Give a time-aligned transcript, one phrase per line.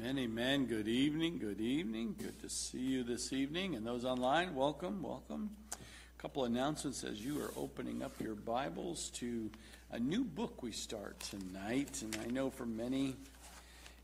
[0.00, 0.66] Amen, amen.
[0.66, 2.14] Good evening, good evening.
[2.16, 3.74] Good to see you this evening.
[3.74, 5.50] And those online, welcome, welcome.
[5.72, 9.50] A couple announcements as you are opening up your Bibles to
[9.90, 12.00] a new book we start tonight.
[12.02, 13.16] And I know for many,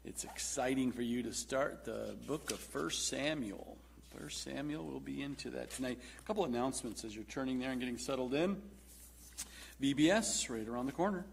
[0.05, 3.77] it's exciting for you to start the book of First Samuel.
[4.19, 6.01] First Samuel, we'll be into that tonight.
[6.19, 8.61] A couple announcements as you're turning there and getting settled in.
[9.81, 11.25] VBS, right around the corner.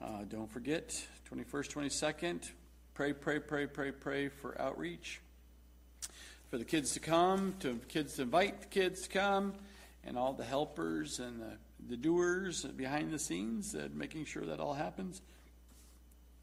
[0.00, 0.90] Uh, don't forget,
[1.28, 2.50] 21st, 22nd,
[2.94, 5.20] Pray, pray, pray, pray, pray for outreach.
[6.50, 9.54] For the kids to come, to kids to invite the kids to come,
[10.04, 11.56] and all the helpers and the,
[11.88, 15.22] the doers behind the scenes, uh, making sure that all happens.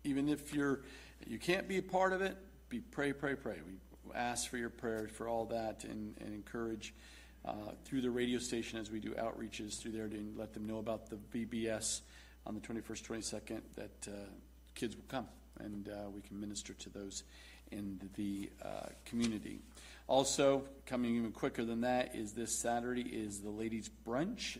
[0.03, 0.81] Even if you're
[1.25, 2.37] you can't be a part of it,
[2.69, 3.57] be pray, pray, pray.
[3.65, 6.93] We ask for your prayers for all that and, and encourage
[7.43, 7.53] uh,
[7.85, 11.09] through the radio station as we do outreaches through there to let them know about
[11.09, 12.01] the VBS
[12.45, 14.11] on the 21st, 22nd that uh,
[14.75, 15.27] kids will come
[15.59, 17.23] and uh, we can minister to those
[17.71, 19.59] in the uh, community.
[20.07, 24.57] Also, coming even quicker than that is this Saturday is the ladies' brunch.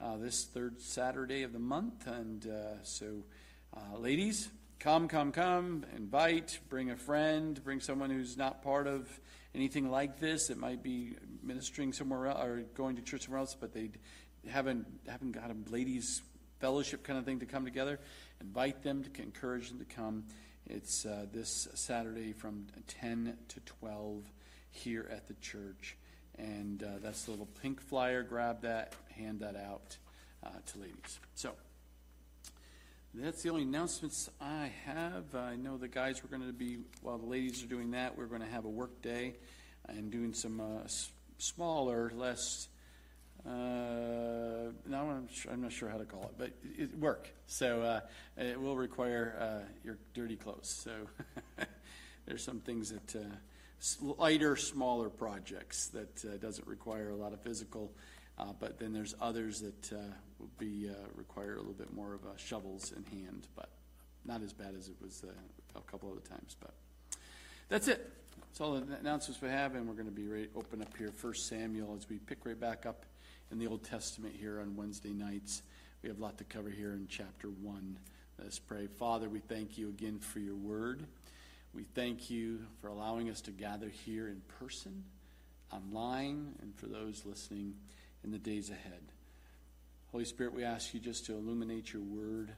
[0.00, 3.24] Uh, this third Saturday of the month, and uh, so,
[3.76, 9.08] uh, ladies, come, come, come, invite, bring a friend, bring someone who's not part of
[9.54, 10.50] anything like this.
[10.50, 13.90] It might be ministering somewhere else or going to church somewhere else, but they
[14.48, 16.22] haven't haven't got a ladies'
[16.60, 17.98] fellowship kind of thing to come together.
[18.40, 20.24] Invite them to encourage them to come.
[20.66, 24.22] It's uh, this Saturday from 10 to 12
[24.70, 25.96] here at the church.
[26.38, 28.22] And uh, that's the little pink flyer.
[28.22, 29.96] Grab that, hand that out
[30.44, 31.20] uh, to ladies.
[31.34, 31.52] So
[33.14, 35.34] that's the only announcements I have.
[35.34, 38.26] I know the guys were going to be, while the ladies are doing that, we're
[38.26, 39.34] going to have a work day
[39.88, 40.88] and doing some uh,
[41.38, 42.68] smaller, less
[43.46, 47.28] uh, now I'm, sure, I'm, not sure how to call it, but it, work.
[47.46, 48.00] So uh,
[48.38, 50.68] it will require uh, your dirty clothes.
[50.68, 50.92] So
[52.26, 57.40] there's some things that uh, lighter, smaller projects that uh, doesn't require a lot of
[57.42, 57.92] physical,
[58.38, 59.92] uh, but then there's others that
[60.38, 63.68] will be require a little bit more of shovels in hand, but
[64.24, 65.22] not as bad as it was
[65.76, 66.56] a couple other times.
[66.58, 66.74] But
[67.68, 68.10] that's it.
[68.38, 71.10] That's all the announcements we have, and we're going to be ready open up here.
[71.10, 73.04] First Samuel as we pick right back up
[73.50, 75.62] in the Old Testament here on Wednesday nights.
[76.02, 77.98] We have a lot to cover here in chapter 1.
[78.42, 78.86] Let's pray.
[78.86, 81.06] Father, we thank you again for your word.
[81.74, 85.04] We thank you for allowing us to gather here in person,
[85.72, 87.74] online, and for those listening
[88.22, 89.02] in the days ahead.
[90.12, 92.52] Holy Spirit, we ask you just to illuminate your word,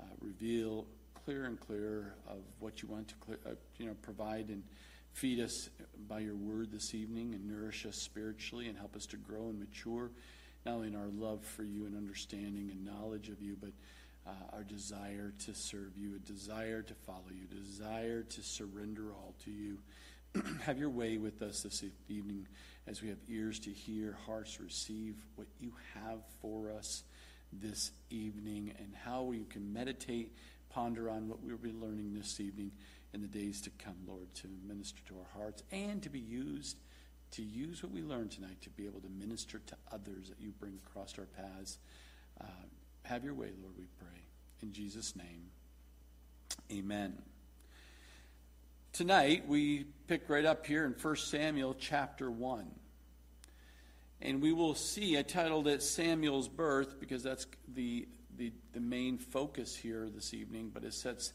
[0.00, 0.86] uh, reveal
[1.24, 4.62] clearer and clearer of what you want to clear, uh, you know, provide and
[5.12, 5.68] Feed us
[6.08, 9.58] by your word this evening and nourish us spiritually and help us to grow and
[9.58, 10.10] mature,
[10.64, 13.72] not only in our love for you and understanding and knowledge of you, but
[14.26, 19.12] uh, our desire to serve you, a desire to follow you, a desire to surrender
[19.12, 19.78] all to you.
[20.64, 22.46] have your way with us this evening
[22.86, 27.04] as we have ears to hear, hearts receive what you have for us
[27.52, 30.32] this evening, and how we can meditate,
[30.70, 32.70] ponder on what we'll be learning this evening
[33.14, 36.78] in the days to come, Lord, to minister to our hearts and to be used,
[37.32, 40.52] to use what we learned tonight to be able to minister to others that you
[40.58, 41.78] bring across our paths.
[42.40, 42.46] Uh,
[43.04, 44.22] have your way, Lord, we pray.
[44.62, 45.50] In Jesus' name,
[46.70, 47.20] amen.
[48.92, 52.70] Tonight, we pick right up here in 1 Samuel chapter 1.
[54.20, 58.06] And we will see, I titled it Samuel's Birth because that's the,
[58.36, 61.32] the, the main focus here this evening, but it sets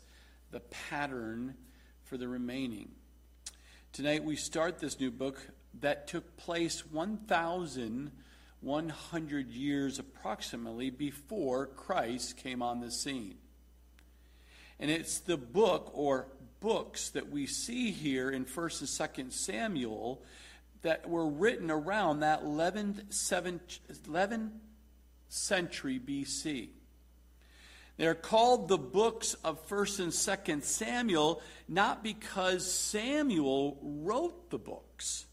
[0.52, 1.56] the pattern
[2.08, 2.90] for the remaining.
[3.92, 5.40] Tonight we start this new book
[5.82, 13.36] that took place 1,100 years approximately before Christ came on the scene.
[14.80, 16.30] And it's the book or
[16.62, 18.88] books that we see here in 1st and
[19.30, 20.24] 2nd Samuel
[20.84, 23.04] that were written around that 11th,
[24.08, 24.52] 11th
[25.28, 26.70] century BC.
[27.98, 35.26] They're called the books of 1st and 2nd Samuel not because Samuel wrote the books.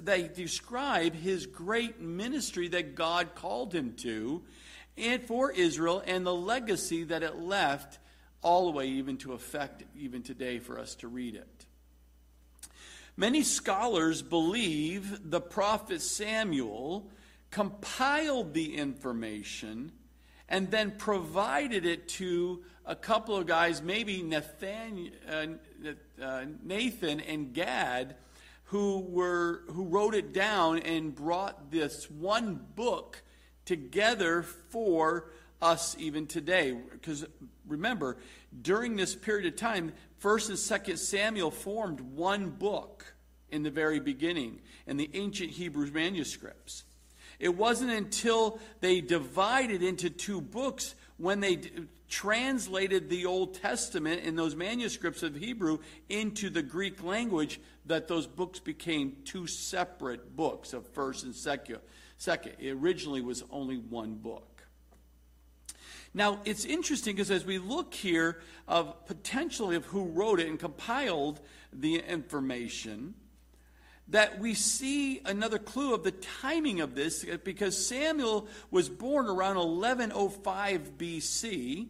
[0.00, 4.42] They describe his great ministry that God called him to
[4.98, 7.98] and for Israel and the legacy that it left
[8.42, 11.66] all the way even to effect even today for us to read it.
[13.16, 17.10] Many scholars believe the prophet Samuel
[17.50, 19.92] compiled the information,
[20.48, 25.46] and then provided it to a couple of guys, maybe Nathan, uh,
[26.22, 28.16] uh, Nathan and Gad,
[28.64, 33.22] who were who wrote it down and brought this one book
[33.64, 35.30] together for
[35.60, 36.76] us even today.
[36.92, 37.26] Because
[37.66, 38.16] remember,
[38.62, 39.92] during this period of time,
[40.22, 43.14] 1st and 2nd Samuel formed one book
[43.50, 46.84] in the very beginning in the ancient Hebrew manuscripts.
[47.40, 51.70] It wasn't until they divided into two books when they d-
[52.08, 55.78] translated the Old Testament in those manuscripts of Hebrew
[56.10, 61.80] into the Greek language that those books became two separate books of 1st and 2nd.
[62.18, 64.66] Second, it originally was only one book.
[66.12, 70.58] Now, it's interesting because as we look here of potentially of who wrote it and
[70.58, 71.40] compiled
[71.72, 73.14] the information,
[74.10, 79.56] that we see another clue of the timing of this because Samuel was born around
[79.56, 81.88] 1105 BC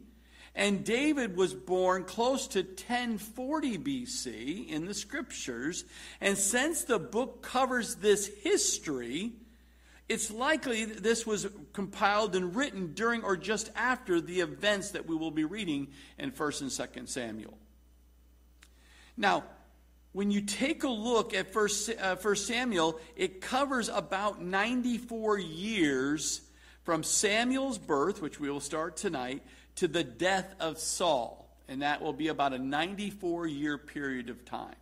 [0.54, 5.84] and David was born close to 1040 BC in the scriptures.
[6.20, 9.32] And since the book covers this history,
[10.08, 15.06] it's likely that this was compiled and written during or just after the events that
[15.06, 15.88] we will be reading
[16.18, 17.56] in 1st and 2nd Samuel.
[19.16, 19.44] Now,
[20.12, 26.40] when you take a look at First, uh, Samuel, it covers about 94 years
[26.82, 29.42] from Samuel's birth, which we will start tonight,
[29.76, 31.48] to the death of Saul.
[31.68, 34.74] And that will be about a 94 year period of time.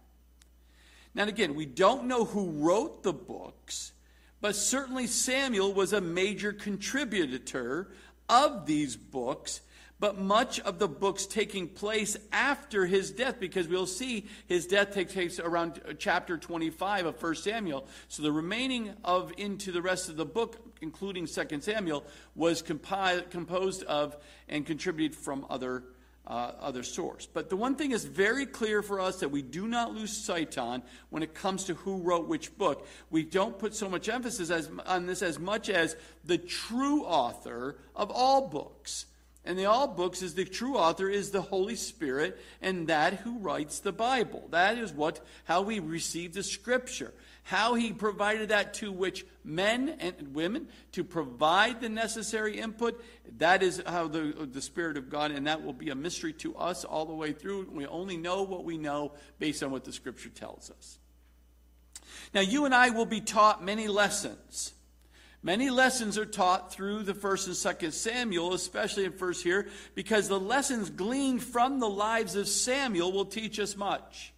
[1.14, 3.92] Now, again, we don't know who wrote the books,
[4.40, 7.88] but certainly Samuel was a major contributor
[8.28, 9.60] of these books
[10.00, 14.92] but much of the books taking place after his death because we'll see his death
[14.92, 17.86] takes place around chapter 25 of 1 Samuel.
[18.08, 22.04] So the remaining of into the rest of the book, including 2 Samuel,
[22.34, 24.16] was composed of
[24.48, 25.84] and contributed from other
[26.26, 27.26] uh, other source.
[27.26, 30.58] But the one thing is very clear for us that we do not lose sight
[30.58, 32.86] on when it comes to who wrote which book.
[33.08, 35.96] We don't put so much emphasis as, on this as much as
[36.26, 39.06] the true author of all books
[39.44, 43.38] and the all books is the true author is the Holy Spirit and that who
[43.38, 44.46] writes the Bible.
[44.50, 47.14] That is what how we receive the scripture.
[47.44, 53.02] How he provided that to which men and women to provide the necessary input.
[53.38, 56.54] That is how the, the Spirit of God, and that will be a mystery to
[56.56, 57.70] us all the way through.
[57.72, 60.98] We only know what we know based on what the scripture tells us.
[62.34, 64.74] Now, you and I will be taught many lessons
[65.42, 70.28] Many lessons are taught through the first and second Samuel, especially in first here, because
[70.28, 74.32] the lessons gleaned from the lives of Samuel will teach us much.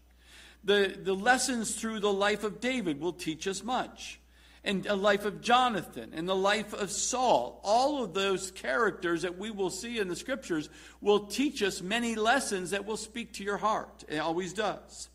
[0.63, 4.21] The, the lessons through the life of David will teach us much.
[4.63, 7.63] And the life of Jonathan and the life of Saul.
[7.65, 10.69] All of those characters that we will see in the scriptures
[11.01, 14.05] will teach us many lessons that will speak to your heart.
[14.07, 15.09] It always does.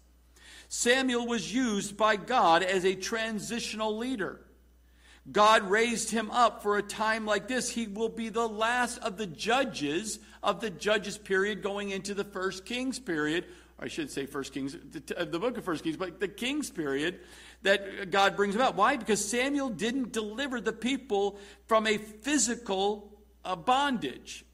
[0.68, 4.42] Samuel was used by God as a transitional leader.
[5.32, 7.70] God raised him up for a time like this.
[7.70, 12.24] He will be the last of the judges of the judges period going into the
[12.24, 13.46] first kings period.
[13.80, 17.20] I should say first kings, the book of first kings, but the kings period
[17.64, 18.76] that God brings about.
[18.76, 18.96] Why?
[18.96, 23.12] Because Samuel didn't deliver the people from a physical
[23.44, 24.46] uh, bondage.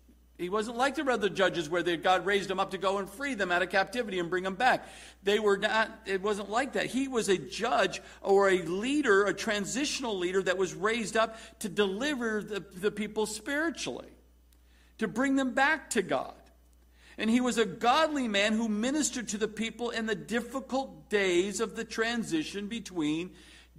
[0.41, 3.07] He wasn't like the other judges where they, God raised them up to go and
[3.07, 4.87] free them out of captivity and bring them back.
[5.21, 6.87] They were not, it wasn't like that.
[6.87, 11.69] He was a judge or a leader, a transitional leader that was raised up to
[11.69, 14.09] deliver the, the people spiritually,
[14.97, 16.33] to bring them back to God.
[17.19, 21.59] And he was a godly man who ministered to the people in the difficult days
[21.59, 23.29] of the transition between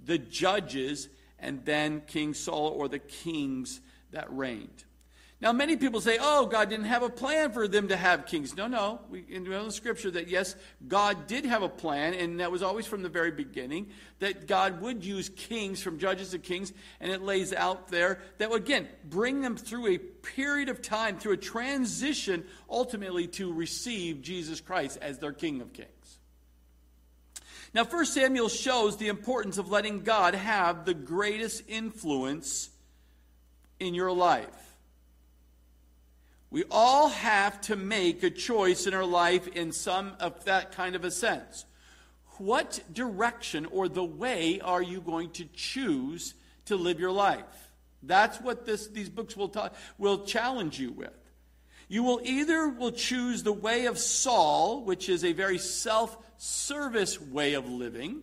[0.05, 4.85] the judges and then King Saul or the kings that reigned.
[5.43, 8.55] Now, many people say, oh, God didn't have a plan for them to have kings.
[8.55, 9.01] No, no.
[9.09, 10.55] We know in the scripture that, yes,
[10.87, 14.79] God did have a plan, and that was always from the very beginning, that God
[14.79, 16.71] would use kings from judges to kings,
[17.01, 21.19] and it lays out there that would, again, bring them through a period of time,
[21.19, 26.19] through a transition, ultimately to receive Jesus Christ as their King of Kings.
[27.73, 32.69] Now, 1 Samuel shows the importance of letting God have the greatest influence
[33.81, 34.47] in your life.
[36.53, 40.95] We all have to make a choice in our life in some of that kind
[40.95, 41.65] of a sense.
[42.37, 47.71] What direction or the way are you going to choose to live your life?
[48.03, 49.51] That's what this, these books will,
[49.97, 51.17] will challenge you with.
[51.87, 57.55] You will either will choose the way of Saul, which is a very self-service way
[57.55, 58.21] of living.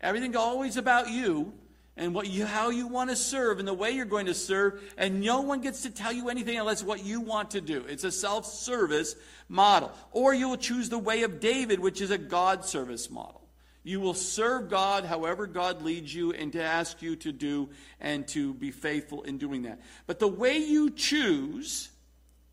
[0.00, 1.52] Everything always about you,
[1.98, 4.94] and what you, how you want to serve and the way you're going to serve,
[4.96, 7.84] and no one gets to tell you anything unless what you want to do.
[7.88, 9.16] It's a self service
[9.48, 9.92] model.
[10.12, 13.42] Or you will choose the way of David, which is a God service model.
[13.82, 18.26] You will serve God however God leads you and to ask you to do and
[18.28, 19.80] to be faithful in doing that.
[20.06, 21.90] But the way you choose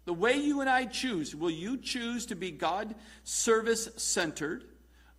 [0.05, 4.63] the way you and I choose, will you choose to be God service centered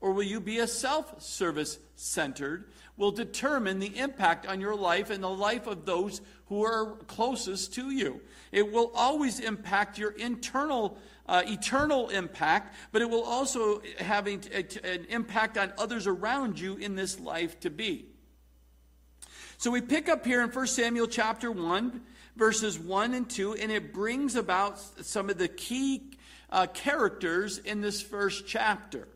[0.01, 2.71] or will you be a self service centered?
[2.97, 7.75] Will determine the impact on your life and the life of those who are closest
[7.75, 8.21] to you.
[8.53, 14.41] It will always impact your internal, uh, eternal impact, but it will also have an
[15.09, 18.07] impact on others around you in this life to be.
[19.59, 22.01] So we pick up here in 1 Samuel chapter 1,
[22.37, 26.13] verses 1 and 2, and it brings about some of the key
[26.51, 29.09] uh, characters in this first chapter.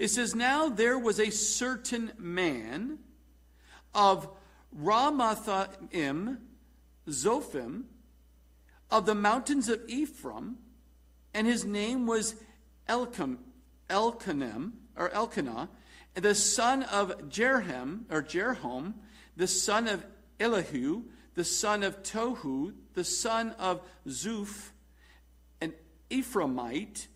[0.00, 3.00] It says, Now there was a certain man
[3.94, 4.30] of
[4.74, 6.38] Ramathaim,
[7.06, 7.82] Zophim,
[8.90, 10.56] of the mountains of Ephraim,
[11.34, 12.34] and his name was
[12.88, 13.36] Elkanem,
[14.96, 15.68] or Elkanah,
[16.14, 18.94] the son of Jerhem, or Jerhom,
[19.36, 20.06] the son of
[20.40, 21.02] Elihu,
[21.34, 24.70] the son of Tohu, the son of Zuph,
[25.60, 25.74] an
[26.10, 27.08] Ephraimite,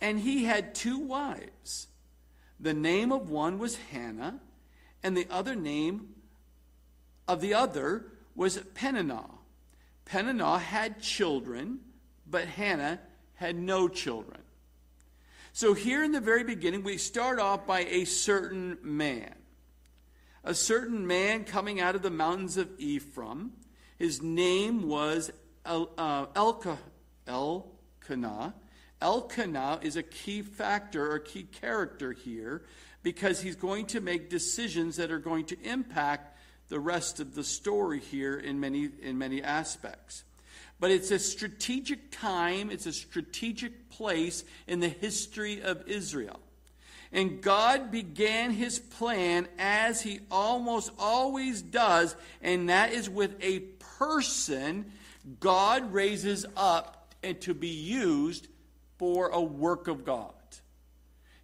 [0.00, 1.88] and he had two wives.
[2.60, 4.40] The name of one was Hannah,
[5.02, 6.14] and the other name
[7.26, 9.30] of the other was Peninnah.
[10.04, 11.80] Peninnah had children,
[12.26, 13.00] but Hannah
[13.34, 14.40] had no children.
[15.52, 19.34] So, here in the very beginning, we start off by a certain man.
[20.44, 23.52] A certain man coming out of the mountains of Ephraim.
[23.98, 25.32] His name was
[25.64, 26.78] El, uh, Elka,
[27.26, 28.54] Elkanah.
[29.00, 32.62] Elkanah is a key factor or key character here
[33.02, 36.36] because he's going to make decisions that are going to impact
[36.68, 40.24] the rest of the story here in many, in many aspects.
[40.80, 46.40] But it's a strategic time, it's a strategic place in the history of Israel.
[47.10, 53.60] And God began his plan as he almost always does, and that is with a
[53.98, 54.92] person
[55.40, 58.46] God raises up and to be used
[58.98, 60.32] for a work of God.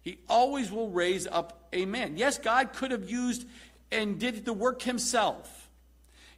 [0.01, 2.17] He always will raise up a man.
[2.17, 3.47] Yes, God could have used
[3.91, 5.69] and did the work himself.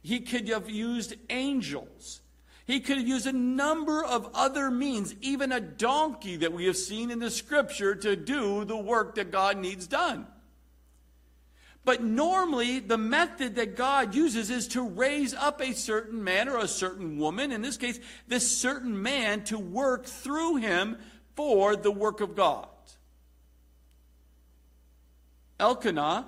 [0.02, 2.20] He could have used angels.
[2.66, 6.76] He could have used a number of other means, even a donkey that we have
[6.76, 10.26] seen in the scripture to do the work that God needs done.
[11.84, 16.58] But normally, the method that God uses is to raise up a certain man or
[16.58, 20.98] a certain woman, in this case, this certain man, to work through him
[21.34, 22.68] for the work of God.
[25.60, 26.26] Elkanah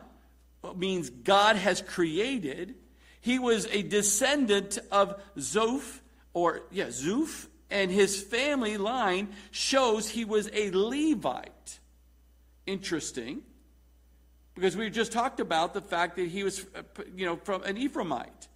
[0.64, 2.74] uh, means God has created.
[3.20, 6.00] He was a descendant of Zoph,
[6.32, 11.80] or yeah, Zoph, and his family line shows he was a Levite.
[12.66, 13.42] Interesting,
[14.60, 16.82] because we just talked about the fact that he was, uh,
[17.16, 18.48] you know, from an Ephraimite.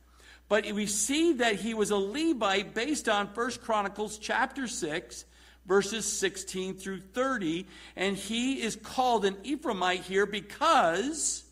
[0.50, 5.24] But we see that he was a Levite based on First Chronicles chapter 6,
[5.64, 7.66] verses 16 through 30.
[7.96, 11.44] And he is called an Ephraimite here because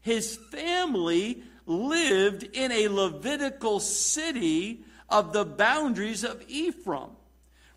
[0.00, 7.10] his family lived in a Levitical city of the boundaries of Ephraim.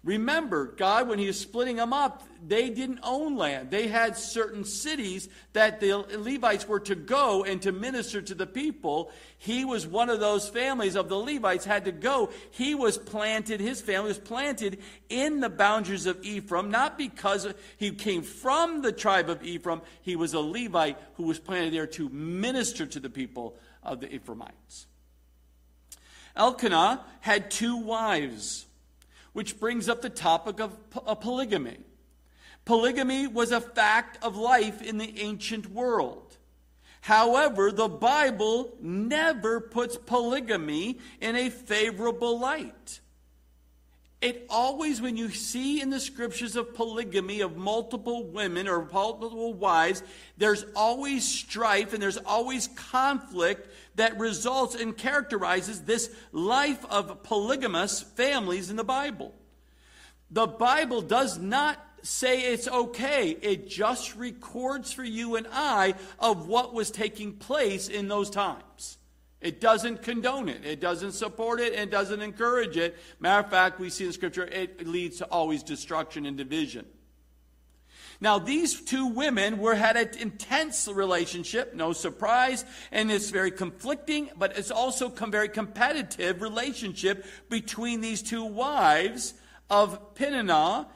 [0.07, 3.71] Remember, God, when He was splitting them up, they didn't own land.
[3.71, 8.47] They had certain cities that the Levites were to go and to minister to the
[8.47, 9.11] people.
[9.37, 12.29] He was one of those families of the Levites had to go.
[12.51, 17.91] He was planted, his family was planted in the boundaries of Ephraim, not because he
[17.91, 19.81] came from the tribe of Ephraim.
[20.01, 24.15] He was a Levite who was planted there to minister to the people of the
[24.15, 24.87] Ephraimites.
[26.33, 28.66] Elkanah had two wives
[29.33, 31.77] which brings up the topic of polygamy.
[32.65, 36.37] Polygamy was a fact of life in the ancient world.
[37.01, 42.99] However, the Bible never puts polygamy in a favorable light.
[44.19, 49.53] It always, when you see in the scriptures of polygamy of multiple women or multiple
[49.53, 50.01] wives,
[50.37, 58.01] there's always strife and there's always conflict that results and characterizes this life of polygamous
[58.01, 59.33] families in the Bible.
[60.31, 63.31] The Bible does not say it's okay.
[63.41, 68.97] It just records for you and I of what was taking place in those times.
[69.39, 70.65] It doesn't condone it.
[70.65, 71.73] It doesn't support it.
[71.73, 72.97] It doesn't encourage it.
[73.19, 76.85] Matter of fact, we see in Scripture it leads to always destruction and division.
[78.19, 84.29] Now, these two women were had an intense relationship, no surprise, and it's very conflicting,
[84.37, 89.35] but it's also a very competitive relationship between these two wives
[89.69, 90.87] of Peninnah,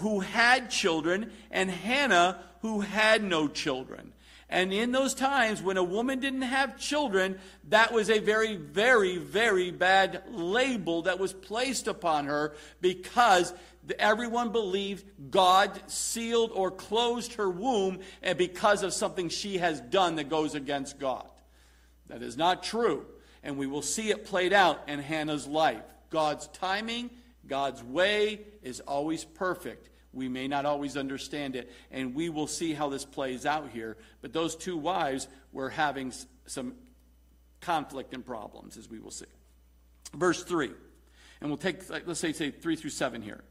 [0.00, 4.12] who had children, and Hannah, who had no children.
[4.48, 7.38] And in those times when a woman didn't have children,
[7.68, 13.52] that was a very, very, very bad label that was placed upon her because
[13.98, 20.16] everyone believed God sealed or closed her womb and because of something she has done
[20.16, 21.28] that goes against God.
[22.08, 23.06] That is not true.
[23.42, 25.82] And we will see it played out in Hannah's life.
[26.10, 27.10] God's timing,
[27.46, 29.90] God's way is always perfect.
[30.12, 33.96] We may not always understand it, and we will see how this plays out here.
[34.22, 36.12] But those two wives were having
[36.46, 36.74] some
[37.60, 39.26] conflict and problems, as we will see.
[40.14, 40.70] Verse 3,
[41.40, 43.42] and we'll take, let's say, say 3 through 7 here.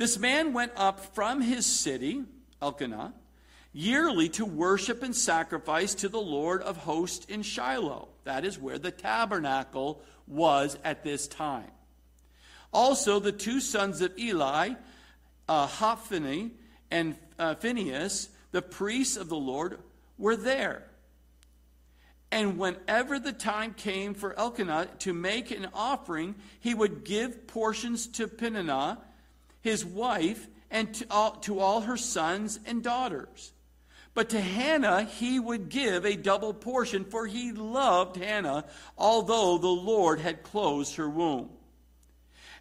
[0.00, 2.24] This man went up from his city,
[2.62, 3.12] Elkanah,
[3.74, 8.08] yearly to worship and sacrifice to the Lord of hosts in Shiloh.
[8.24, 11.70] That is where the tabernacle was at this time.
[12.72, 14.70] Also, the two sons of Eli,
[15.46, 16.52] uh, Hophni
[16.90, 19.80] and uh, Phinehas, the priests of the Lord,
[20.16, 20.86] were there.
[22.32, 28.06] And whenever the time came for Elkanah to make an offering, he would give portions
[28.06, 28.96] to Peninnah,
[29.60, 33.52] his wife, and to all, to all her sons and daughters.
[34.14, 38.64] But to Hannah he would give a double portion, for he loved Hannah,
[38.98, 41.50] although the Lord had closed her womb.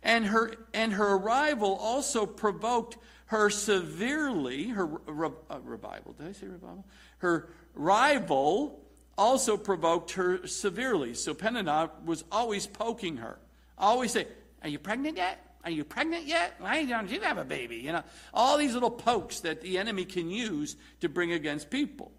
[0.04, 6.48] And her, and her arrival also provoked her severely, her uh, revival, did I say
[6.48, 6.86] revival?
[7.20, 8.80] Her rival
[9.18, 11.14] also provoked her severely.
[11.14, 13.38] So Peninnah was always poking her,
[13.78, 14.28] always say,
[14.64, 15.49] Are you pregnant yet?
[15.64, 16.56] Are you pregnant yet?
[16.60, 17.78] Why don't you have a baby?
[17.78, 22.12] You know, all these little pokes that the enemy can use to bring against people.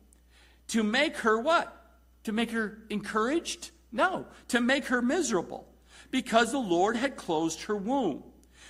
[0.69, 1.75] To make her what?
[2.25, 3.71] To make her encouraged?
[3.93, 5.67] No, to make her miserable
[6.11, 8.23] because the Lord had closed her womb.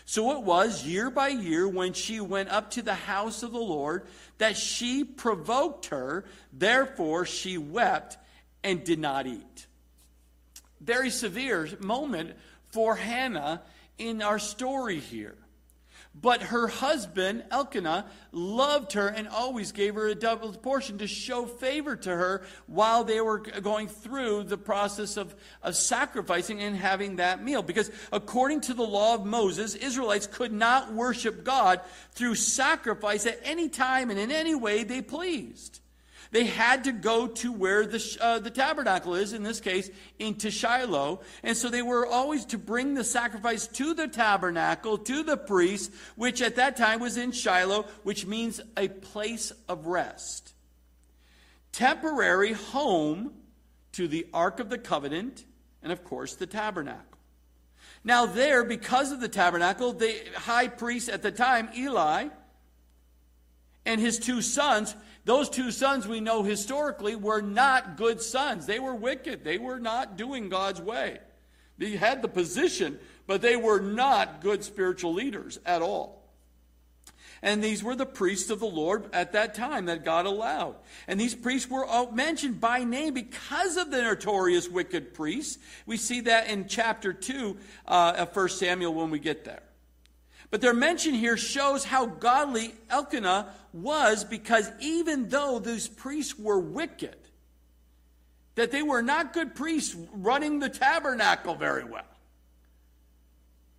[0.04, 3.58] So it was year by year when she went up to the house of the
[3.58, 4.06] Lord
[4.38, 6.24] that she provoked her.
[6.52, 8.16] Therefore, she wept
[8.64, 9.66] and did not eat.
[10.80, 12.32] Very severe moment
[12.70, 13.62] for Hannah
[14.00, 15.36] in our story here.
[16.12, 21.46] But her husband, Elkanah, loved her and always gave her a double portion to show
[21.46, 27.16] favor to her while they were going through the process of, of sacrificing and having
[27.16, 27.62] that meal.
[27.62, 33.38] Because according to the law of Moses, Israelites could not worship God through sacrifice at
[33.44, 35.80] any time and in any way they pleased.
[36.32, 40.50] They had to go to where the, uh, the tabernacle is, in this case, into
[40.50, 41.20] Shiloh.
[41.42, 45.92] And so they were always to bring the sacrifice to the tabernacle, to the priest,
[46.14, 50.54] which at that time was in Shiloh, which means a place of rest.
[51.72, 53.32] Temporary home
[53.92, 55.44] to the Ark of the Covenant,
[55.82, 57.18] and of course, the tabernacle.
[58.04, 62.28] Now, there, because of the tabernacle, the high priest at the time, Eli,
[63.84, 68.66] and his two sons those two sons we know historically were not good sons.
[68.66, 69.44] They were wicked.
[69.44, 71.18] They were not doing God's way.
[71.78, 76.20] They had the position, but they were not good spiritual leaders at all.
[77.42, 80.76] And these were the priests of the Lord at that time that God allowed.
[81.08, 85.58] And these priests were mentioned by name because of the notorious wicked priests.
[85.86, 87.56] We see that in chapter 2
[87.86, 89.62] uh, of 1 Samuel when we get there.
[90.50, 96.58] But their mention here shows how godly Elkanah was because even though those priests were
[96.58, 97.16] wicked,
[98.56, 102.02] that they were not good priests running the tabernacle very well,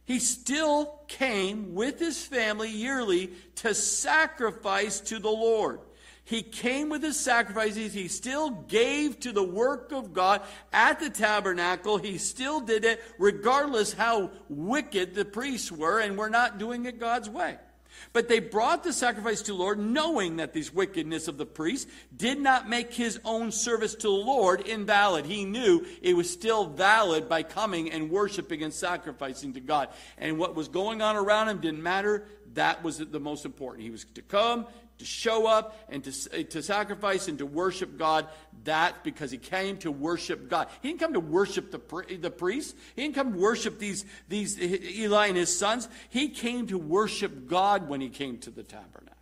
[0.05, 5.79] he still came with his family yearly to sacrifice to the Lord.
[6.23, 7.93] He came with his sacrifices.
[7.93, 11.97] He still gave to the work of God at the tabernacle.
[11.97, 16.99] He still did it regardless how wicked the priests were and were not doing it
[16.99, 17.57] God's way.
[18.13, 21.91] But they brought the sacrifice to the Lord, knowing that this wickedness of the priests
[22.15, 25.25] did not make his own service to the Lord invalid.
[25.25, 29.89] He knew it was still valid by coming and worshiping and sacrificing to God.
[30.17, 32.25] And what was going on around him didn't matter.
[32.53, 33.83] That was the most important.
[33.83, 34.67] He was to come,
[35.01, 38.27] to show up and to, eh, to sacrifice and to worship God.
[38.65, 40.67] That because he came to worship God.
[40.81, 42.75] He didn't come to worship the, the priests.
[42.95, 45.89] He didn't come to worship these, these eh, Eli and his sons.
[46.09, 49.17] He came to worship God when he came to the tabernacle.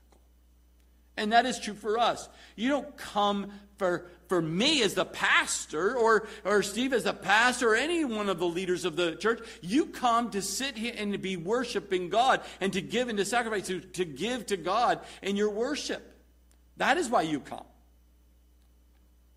[1.16, 2.28] And that is true for us.
[2.58, 7.70] You don't come for, for me as the pastor or, or Steve as the pastor
[7.70, 9.40] or any one of the leaders of the church.
[9.62, 13.26] You come to sit here and to be worshiping God and to give and to
[13.26, 16.06] sacrifice, to, to give to God in your worship.
[16.78, 17.66] That is why you come.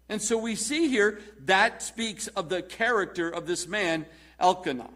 [0.09, 4.05] And so we see here that speaks of the character of this man,
[4.39, 4.91] Elkanah.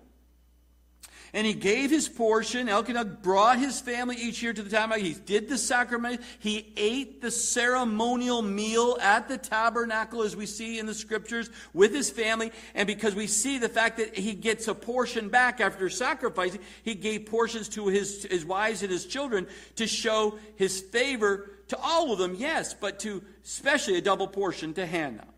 [1.36, 2.66] And he gave his portion.
[2.66, 5.04] Elkanah brought his family each year to the tabernacle.
[5.04, 6.22] He did the sacrament.
[6.38, 11.92] He ate the ceremonial meal at the tabernacle, as we see in the scriptures, with
[11.92, 12.52] his family.
[12.74, 16.94] And because we see the fact that he gets a portion back after sacrificing, he
[16.94, 22.14] gave portions to his, his wives and his children to show his favor to all
[22.14, 25.28] of them, yes, but to especially a double portion to Hannah.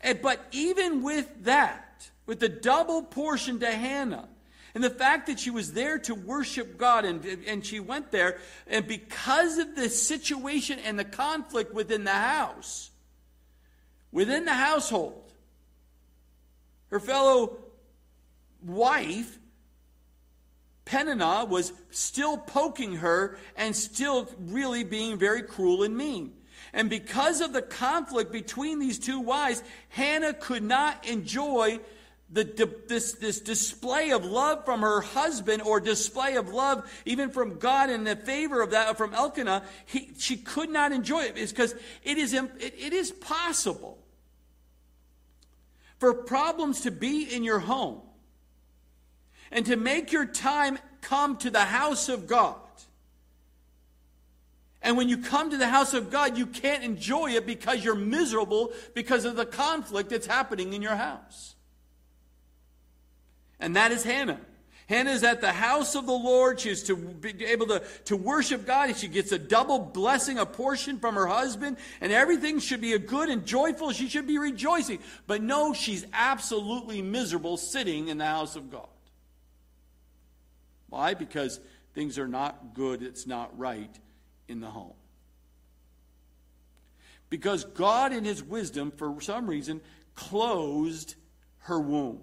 [0.00, 4.28] And, but even with that, with the double portion to Hannah,
[4.74, 8.38] and the fact that she was there to worship God and, and she went there,
[8.66, 12.90] and because of the situation and the conflict within the house,
[14.10, 15.32] within the household,
[16.88, 17.56] her fellow
[18.64, 19.38] wife,
[20.84, 26.32] Peninnah, was still poking her and still really being very cruel and mean.
[26.72, 31.78] And because of the conflict between these two wives, Hannah could not enjoy
[32.30, 37.58] the, this, this display of love from her husband or display of love even from
[37.58, 41.36] God in the favor of that from Elkanah, he, she could not enjoy it.
[41.36, 43.98] It's because it is, it, it is possible
[45.98, 48.00] for problems to be in your home
[49.52, 52.56] and to make your time come to the house of God.
[54.82, 57.94] And when you come to the house of God, you can't enjoy it because you're
[57.94, 61.53] miserable because of the conflict that's happening in your house.
[63.60, 64.40] And that is Hannah.
[64.86, 66.60] Hannah is at the house of the Lord.
[66.60, 68.94] She is to be able to, to worship God.
[68.96, 72.98] She gets a double blessing, a portion from her husband, and everything should be a
[72.98, 73.92] good and joyful.
[73.92, 74.98] She should be rejoicing.
[75.26, 78.88] But no, she's absolutely miserable sitting in the house of God.
[80.90, 81.14] Why?
[81.14, 81.60] Because
[81.94, 83.98] things are not good, it's not right
[84.48, 84.92] in the home.
[87.30, 89.80] Because God, in His wisdom, for some reason,
[90.14, 91.14] closed
[91.60, 92.20] her womb.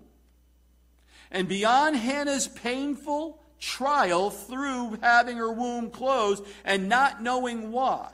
[1.31, 8.13] And beyond Hannah's painful trial through having her womb closed and not knowing why,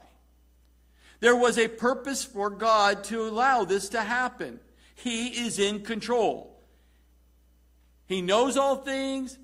[1.20, 4.60] there was a purpose for God to allow this to happen.
[4.94, 6.56] He is in control.
[8.06, 9.38] He knows all things.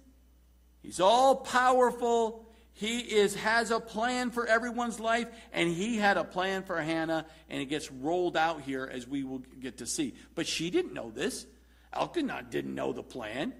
[0.84, 2.46] He's all powerful.
[2.74, 7.26] He is has a plan for everyone's life, and he had a plan for Hannah,
[7.50, 10.16] and it gets rolled out here as we will get to see.
[10.36, 11.46] But she didn't know this.
[11.94, 13.54] Elkanah didn't know the plan.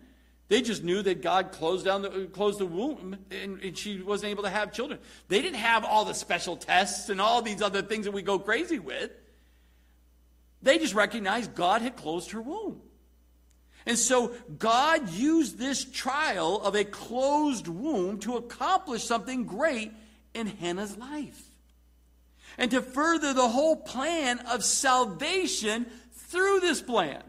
[0.54, 4.30] They just knew that God closed down the closed the womb and, and, she wasn't
[4.30, 5.00] able to have children.
[5.28, 8.38] They didn't have all the special tests and all these other things that we go
[8.38, 9.10] crazy with.
[10.62, 12.84] They just recognized God had closed her womb.
[13.88, 19.92] And so God used this trial of a closed womb to accomplish something great
[20.36, 21.42] in Hannah's life.
[22.60, 27.24] And to further the whole plan of salvation through this plan.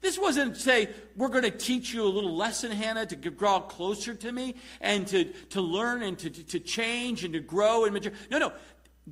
[0.00, 4.14] This wasn't say, we're going to teach you a little lesson, Hannah, to draw closer
[4.14, 8.12] to me and to, to learn and to, to change and to grow and mature.
[8.30, 8.52] No, no.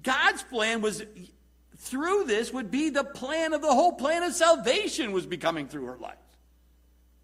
[0.02, 1.04] God's plan was
[1.76, 5.86] through this would be the plan of the whole plan of salvation was becoming through
[5.86, 6.16] her life.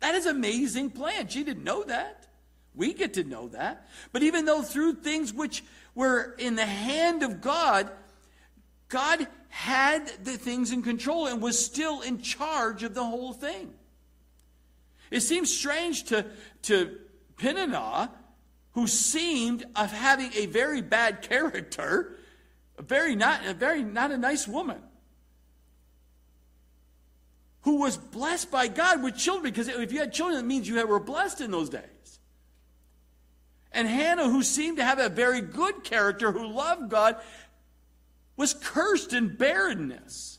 [0.00, 1.28] That is amazing plan.
[1.28, 2.26] She didn't know that.
[2.74, 3.88] We get to know that.
[4.12, 7.90] But even though through things which were in the hand of God,
[8.90, 13.72] God had the things in control and was still in charge of the whole thing.
[15.10, 16.26] It seems strange to,
[16.62, 16.98] to
[17.36, 18.10] Peninnah,
[18.72, 22.16] who seemed of having a very bad character,
[22.78, 24.80] a very not a very not a nice woman,
[27.62, 30.84] who was blessed by God with children, because if you had children, it means you
[30.86, 31.84] were blessed in those days.
[33.72, 37.16] And Hannah, who seemed to have a very good character, who loved God,
[38.40, 40.38] was cursed in barrenness.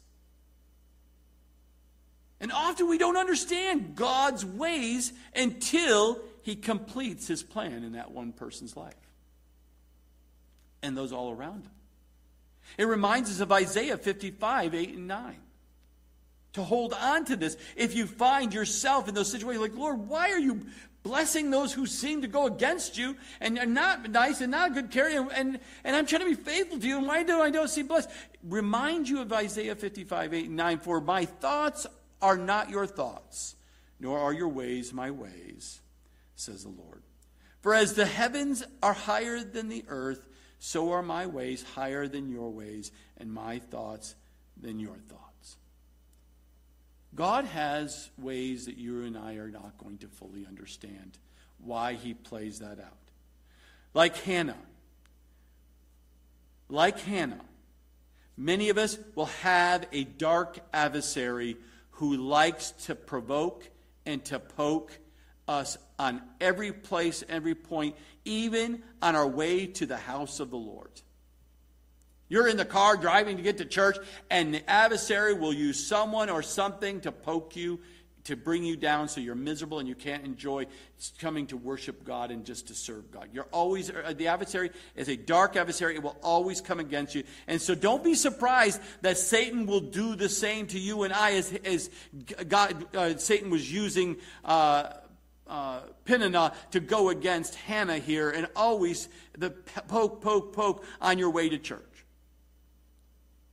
[2.39, 8.31] And often we don't understand God's ways until he completes his plan in that one
[8.31, 8.95] person's life
[10.81, 11.71] and those all around him.
[12.79, 15.35] It reminds us of Isaiah 55, 8 and 9.
[16.53, 17.55] To hold on to this.
[17.75, 20.65] If you find yourself in those situations, like, Lord, why are you
[21.03, 24.91] blessing those who seem to go against you and are not nice and not good
[24.91, 27.69] character, and, and I'm trying to be faithful to you, and why do I don't
[27.69, 28.09] see blessed?
[28.43, 31.87] Remind you of Isaiah 55, 8 and 9, for my thoughts
[32.21, 33.55] are not your thoughts,
[33.99, 35.81] nor are your ways my ways,
[36.35, 37.01] says the Lord.
[37.61, 40.27] For as the heavens are higher than the earth,
[40.59, 44.15] so are my ways higher than your ways, and my thoughts
[44.59, 45.30] than your thoughts.
[47.13, 51.17] God has ways that you and I are not going to fully understand
[51.59, 52.97] why he plays that out.
[53.93, 54.57] Like Hannah.
[56.69, 57.41] Like Hannah.
[58.37, 61.57] Many of us will have a dark adversary
[61.91, 63.69] who likes to provoke
[64.05, 64.97] and to poke
[65.47, 70.57] us on every place, every point, even on our way to the house of the
[70.57, 70.89] Lord.
[72.31, 73.97] You're in the car driving to get to church,
[74.29, 77.81] and the adversary will use someone or something to poke you,
[78.23, 80.67] to bring you down so you're miserable and you can't enjoy
[81.19, 83.27] coming to worship God and just to serve God.
[83.33, 85.95] You're always, uh, the adversary is a dark adversary.
[85.95, 87.25] It will always come against you.
[87.47, 91.33] And so don't be surprised that Satan will do the same to you and I
[91.33, 91.89] as, as
[92.47, 94.15] God, uh, Satan was using.
[94.45, 94.93] Uh,
[95.47, 101.29] uh, Peninnah to go against Hannah here, and always the poke, poke, poke on your
[101.29, 101.90] way to church.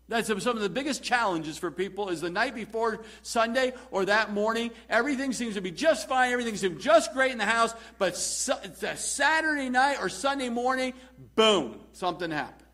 [0.09, 4.33] That's some of the biggest challenges for people is the night before Sunday or that
[4.33, 4.71] morning.
[4.89, 6.33] Everything seems to be just fine.
[6.33, 7.75] Everything seems just great in the house.
[7.99, 10.95] But Saturday night or Sunday morning,
[11.35, 12.65] boom, something happens.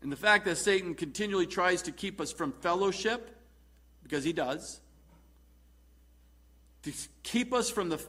[0.00, 3.38] And the fact that Satan continually tries to keep us from fellowship,
[4.02, 4.80] because he does,
[6.84, 8.02] to keep us from the,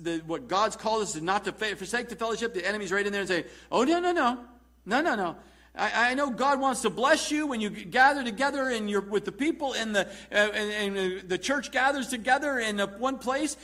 [0.00, 3.10] the what God's called us to not to forsake the fellowship, the enemy's right in
[3.10, 4.44] there and say, oh, no, no, no.
[4.86, 5.36] No, no, no.
[5.74, 9.24] I, I, know God wants to bless you when you gather together and you're with
[9.24, 13.56] the people and the, uh, and, and, the church gathers together in one place.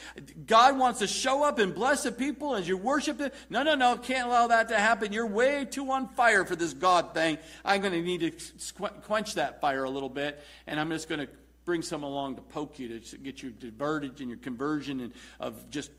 [0.46, 3.34] God wants to show up and bless the people as you worship it.
[3.50, 5.12] No, no, no, can't allow that to happen.
[5.12, 7.38] You're way too on fire for this God thing.
[7.64, 11.26] I'm going to need to quench that fire a little bit, and I'm just going
[11.26, 11.28] to
[11.64, 15.70] bring some along to poke you to get you diverted in your conversion and of
[15.70, 15.90] just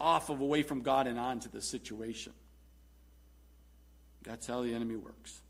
[0.00, 2.32] off of away from God and on to the situation.
[4.22, 5.41] That's how the enemy works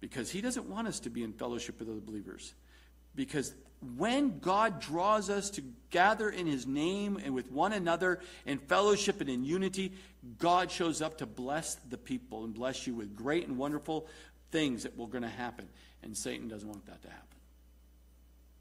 [0.00, 2.54] because he doesn't want us to be in fellowship with other believers.
[3.14, 3.52] Because
[3.96, 9.20] when God draws us to gather in his name and with one another in fellowship
[9.20, 9.92] and in unity,
[10.38, 14.06] God shows up to bless the people and bless you with great and wonderful
[14.50, 15.68] things that were going to happen.
[16.02, 17.26] And Satan doesn't want that to happen.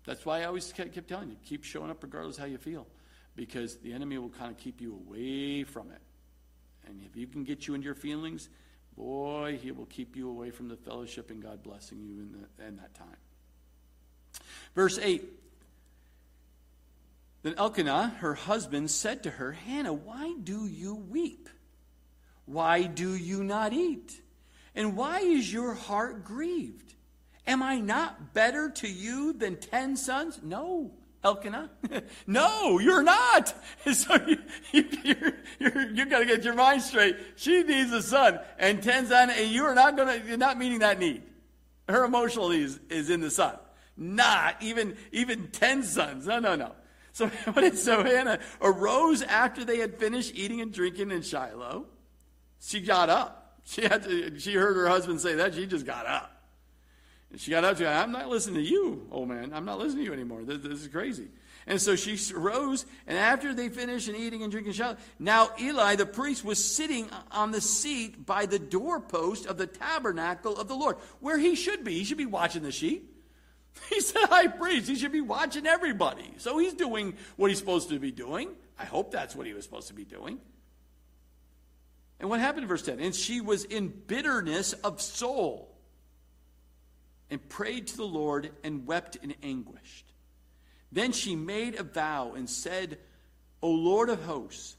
[0.05, 2.87] That's why I always kept telling you keep showing up regardless how you feel,
[3.35, 6.01] because the enemy will kind of keep you away from it.
[6.87, 8.49] And if you can get you into your feelings,
[8.99, 12.67] boy, he will keep you away from the fellowship and God blessing you in, the,
[12.67, 13.17] in that time.
[14.75, 15.23] Verse 8
[17.41, 21.49] Then Elkanah, her husband, said to her, Hannah, why do you weep?
[22.45, 24.21] Why do you not eat?
[24.75, 26.93] And why is your heart grieved?
[27.47, 30.39] Am I not better to you than ten sons?
[30.43, 30.91] No.
[31.23, 31.69] Elkanah?
[32.27, 33.53] no, you're not.
[33.93, 34.37] So you,
[34.71, 37.15] you, you're, you're, you got to get your mind straight.
[37.35, 40.59] She needs a son, and ten sons, and you are not going to, you're not
[40.59, 41.23] meeting that need.
[41.87, 43.55] Her emotional need is, in the son.
[43.97, 46.27] Not even, even ten sons.
[46.27, 46.73] No, no, no.
[47.13, 47.31] So,
[47.73, 51.85] so Hannah arose after they had finished eating and drinking in Shiloh.
[52.61, 53.61] She got up.
[53.63, 55.55] She had to, she heard her husband say that.
[55.55, 56.38] She just got up.
[57.31, 59.51] And she got up to him, I'm not listening to you, old man.
[59.53, 60.43] I'm not listening to you anymore.
[60.43, 61.27] This, this is crazy.
[61.67, 64.97] And so she rose, and after they finished and eating and drinking, shout.
[65.19, 70.57] Now Eli the priest was sitting on the seat by the doorpost of the tabernacle
[70.57, 71.93] of the Lord, where he should be.
[71.93, 73.15] He should be watching the sheep.
[73.89, 74.89] He's the high priest.
[74.89, 76.33] He should be watching everybody.
[76.37, 78.49] So he's doing what he's supposed to be doing.
[78.77, 80.39] I hope that's what he was supposed to be doing.
[82.19, 82.99] And what happened in verse 10?
[82.99, 85.68] And she was in bitterness of soul
[87.29, 90.05] and prayed to the Lord and wept in anguish.
[90.91, 92.97] Then she made a vow and said,
[93.61, 94.75] O Lord of hosts,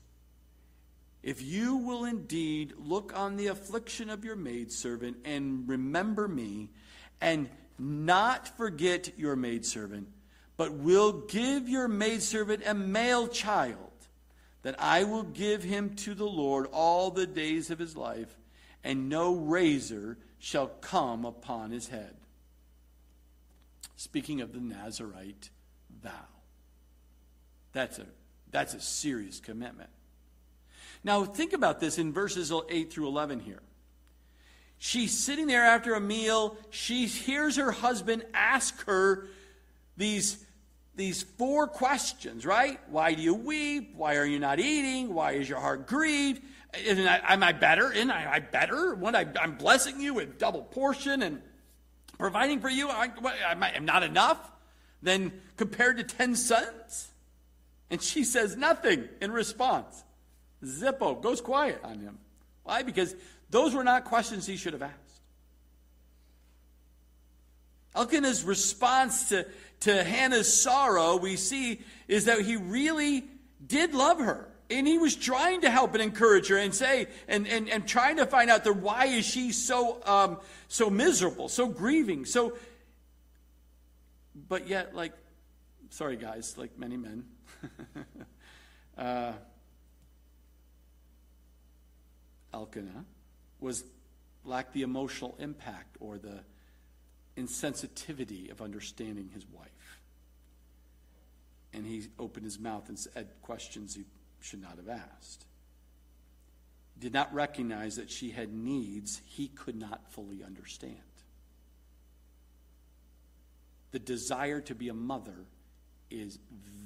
[1.22, 6.70] if you will indeed look on the affliction of your maidservant and remember me,
[7.20, 10.08] and not forget your maidservant,
[10.56, 13.76] but will give your maidservant a male child,
[14.62, 18.38] that I will give him to the Lord all the days of his life,
[18.82, 22.19] and no razor shall come upon his head
[24.00, 25.50] speaking of the Nazarite
[26.02, 26.10] vow.
[27.74, 28.06] That's a,
[28.50, 29.90] that's a serious commitment.
[31.04, 33.60] Now, think about this in verses 8 through 11 here.
[34.78, 36.56] She's sitting there after a meal.
[36.70, 39.28] She hears her husband ask her
[39.98, 40.46] these,
[40.96, 42.80] these four questions, right?
[42.88, 43.92] Why do you weep?
[43.94, 45.12] Why are you not eating?
[45.12, 46.40] Why is your heart grieved?
[46.74, 47.92] I, am I better?
[47.92, 48.94] Am I, I better?
[48.94, 51.42] When I, I'm blessing you with double portion and
[52.20, 54.38] providing for you, I, what, am not enough
[55.02, 57.10] than compared to 10 sons?
[57.90, 60.04] And she says nothing in response.
[60.64, 62.18] Zippo goes quiet on him.
[62.62, 62.82] Why?
[62.82, 63.16] Because
[63.50, 64.94] those were not questions he should have asked.
[67.94, 69.46] Elkanah's response to,
[69.80, 73.24] to Hannah's sorrow, we see, is that he really
[73.66, 74.49] did love her.
[74.70, 78.18] And he was trying to help and encourage her and say, and, and, and trying
[78.18, 82.56] to find out the why is she so, um, so miserable, so grieving, so,
[84.48, 85.12] but yet, like,
[85.90, 87.24] sorry guys, like many men,
[88.98, 89.32] uh,
[92.54, 93.04] Elkanah
[93.58, 93.84] was
[94.44, 96.40] lacked the emotional impact or the
[97.36, 100.00] insensitivity of understanding his wife.
[101.72, 104.04] And he opened his mouth and said questions he
[104.40, 105.44] should not have asked.
[106.98, 110.96] Did not recognize that she had needs he could not fully understand.
[113.92, 115.46] The desire to be a mother
[116.10, 116.38] is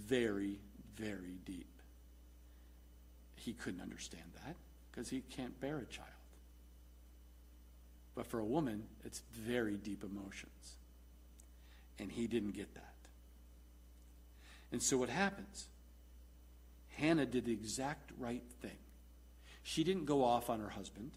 [0.07, 0.61] very,
[0.97, 1.67] very deep.
[3.37, 4.57] He couldn't understand that
[4.91, 6.09] because he can't bear a child.
[8.15, 10.77] But for a woman, it's very deep emotions.
[11.99, 12.95] And he didn't get that.
[14.73, 15.67] And so what happens?
[16.97, 18.79] Hannah did the exact right thing.
[19.63, 21.13] She didn't go off on her husband.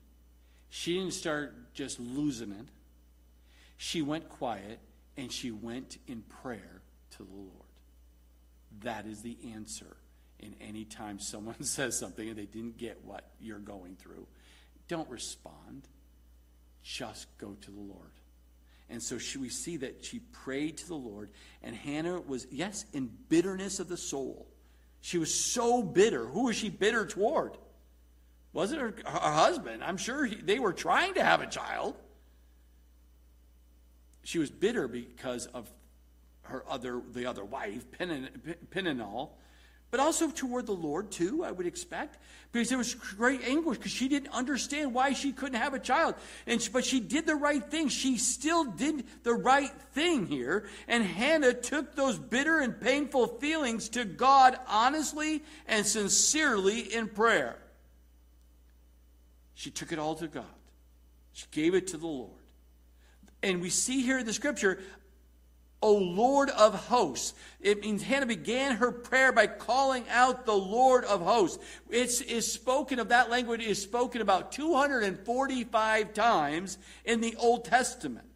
[0.69, 2.65] She didn't start just losing it.
[3.77, 4.79] She went quiet
[5.15, 7.51] and she went in prayer to the Lord.
[8.83, 9.97] That is the answer.
[10.39, 14.27] In any time someone says something and they didn't get what you're going through,
[14.87, 15.87] don't respond.
[16.83, 18.11] Just go to the Lord.
[18.89, 21.29] And so she, we see that she prayed to the Lord,
[21.61, 24.47] and Hannah was, yes, in bitterness of the soul.
[25.01, 26.25] She was so bitter.
[26.25, 27.57] Who was she bitter toward?
[28.53, 29.83] Was it her, her husband?
[29.83, 31.95] I'm sure he, they were trying to have a child.
[34.23, 35.69] She was bitter because of
[36.41, 39.27] her other, the other wife, Peninnah,
[39.89, 42.17] but also toward the Lord, too, I would expect,
[42.51, 46.15] because there was great anguish because she didn't understand why she couldn't have a child.
[46.45, 47.89] And she, but she did the right thing.
[47.89, 50.67] She still did the right thing here.
[50.87, 57.57] And Hannah took those bitter and painful feelings to God honestly and sincerely in prayer.
[59.53, 60.45] She took it all to God,
[61.33, 62.31] she gave it to the Lord.
[63.43, 64.79] And we see here in the scripture
[65.81, 67.33] O Lord of hosts.
[67.59, 71.63] It means Hannah began her prayer by calling out the Lord of hosts.
[71.89, 78.27] It's is spoken of that language is spoken about 245 times in the Old Testament.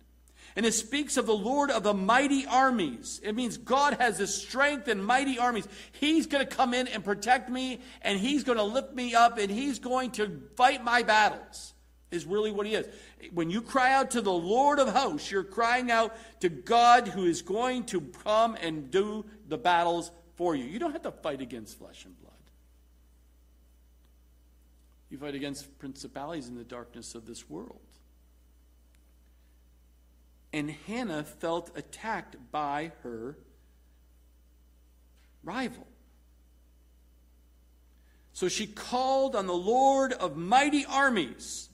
[0.56, 3.22] And it speaks of the Lord of the mighty armies.
[3.24, 5.68] It means God has the strength and mighty armies.
[5.94, 9.38] He's going to come in and protect me, and He's going to lift me up,
[9.38, 11.74] and He's going to fight my battles,
[12.12, 12.88] is really what He is.
[13.34, 17.26] When you cry out to the Lord of hosts, you're crying out to God who
[17.26, 20.66] is going to come and do the battles for you.
[20.66, 22.32] You don't have to fight against flesh and blood.
[25.10, 27.80] You fight against principalities in the darkness of this world.
[30.54, 33.38] And Hannah felt attacked by her
[35.44, 35.88] rival.
[38.34, 41.70] So she called on the Lord of mighty armies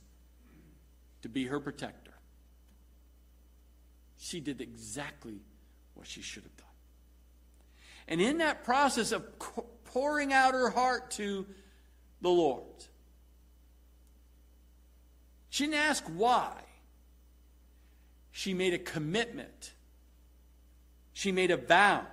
[1.22, 2.14] to be her protector.
[4.18, 5.40] She did exactly
[5.94, 6.68] what she should have done.
[8.08, 9.24] And in that process of
[9.86, 11.46] pouring out her heart to
[12.22, 12.64] the Lord,
[15.50, 16.54] she didn't ask why.
[18.32, 19.74] She made a commitment.
[21.14, 22.06] She made a vow.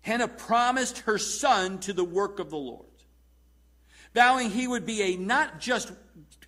[0.00, 2.86] Hannah promised her son to the work of the Lord,
[4.14, 5.92] vowing he would be a not just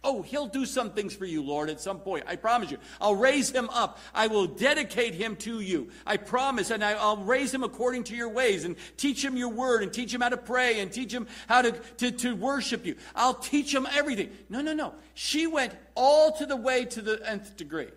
[0.04, 2.24] Oh, he'll do some things for you, Lord, at some point.
[2.28, 2.76] I promise you.
[3.00, 3.98] I'll raise him up.
[4.14, 5.88] I will dedicate him to you.
[6.06, 6.70] I promise.
[6.70, 9.92] And I, will raise him according to your ways and teach him your word and
[9.92, 12.96] teach him how to pray and teach him how to, to, to worship you.
[13.16, 14.30] I'll teach him everything.
[14.50, 14.94] No, no, no.
[15.14, 17.88] She went all to the way to the nth degree.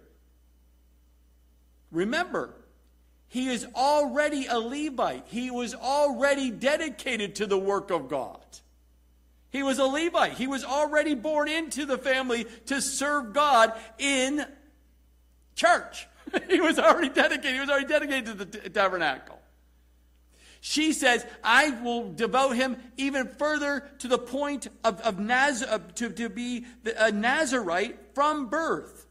[1.92, 2.54] Remember,
[3.28, 5.26] he is already a Levite.
[5.28, 8.40] He was already dedicated to the work of God.
[9.50, 10.34] He was a Levite.
[10.34, 14.46] He was already born into the family to serve God in
[15.56, 16.08] church.
[16.50, 17.54] he was already dedicated.
[17.54, 19.40] He was already dedicated to the t- tabernacle.
[20.60, 26.10] She says, I will devote him even further to the point of, of Naz- to,
[26.10, 26.66] to be
[26.98, 29.06] a Nazarite from birth.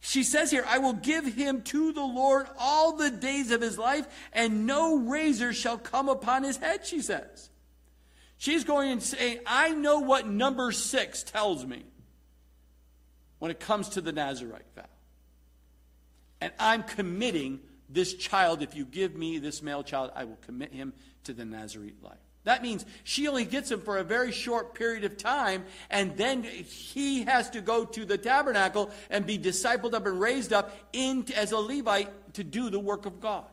[0.00, 3.78] She says here, I will give him to the Lord all the days of his
[3.78, 7.50] life, and no razor shall come upon his head, she says.
[8.38, 11.84] She's going and saying, I know what number six tells me
[13.40, 14.84] when it comes to the Nazarite vow.
[16.40, 20.72] And I'm committing this child, if you give me this male child, I will commit
[20.72, 20.92] him
[21.24, 22.18] to the Nazarite life.
[22.44, 26.44] That means she only gets him for a very short period of time, and then
[26.44, 31.26] he has to go to the tabernacle and be discipled up and raised up in,
[31.34, 33.44] as a Levite to do the work of God.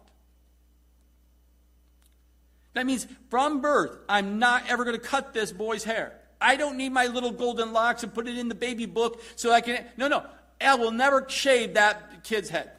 [2.76, 6.20] That means from birth, I'm not ever going to cut this boy's hair.
[6.42, 9.52] I don't need my little golden locks and put it in the baby book so
[9.52, 9.86] I can.
[9.98, 10.26] No, no.
[10.60, 12.72] I will never shave that kid's head.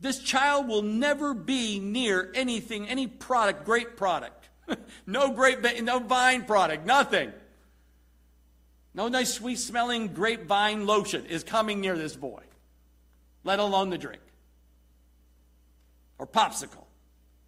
[0.00, 4.48] This child will never be near anything, any product, grape product.
[5.06, 7.32] no grape, no vine product, nothing.
[8.94, 12.42] No nice, sweet smelling grapevine lotion is coming near this boy,
[13.42, 14.22] let alone the drink
[16.20, 16.84] or popsicle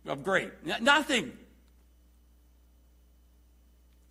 [0.09, 0.51] oh, of grape.
[0.81, 1.33] Nothing.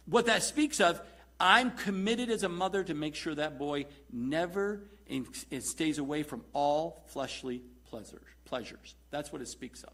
[0.06, 1.02] What that speaks of,
[1.40, 4.84] I'm committed as a mother to make sure that boy never
[5.60, 7.64] stays away from all fleshly
[8.46, 8.96] pleasures.
[9.10, 9.94] That's what it speaks of.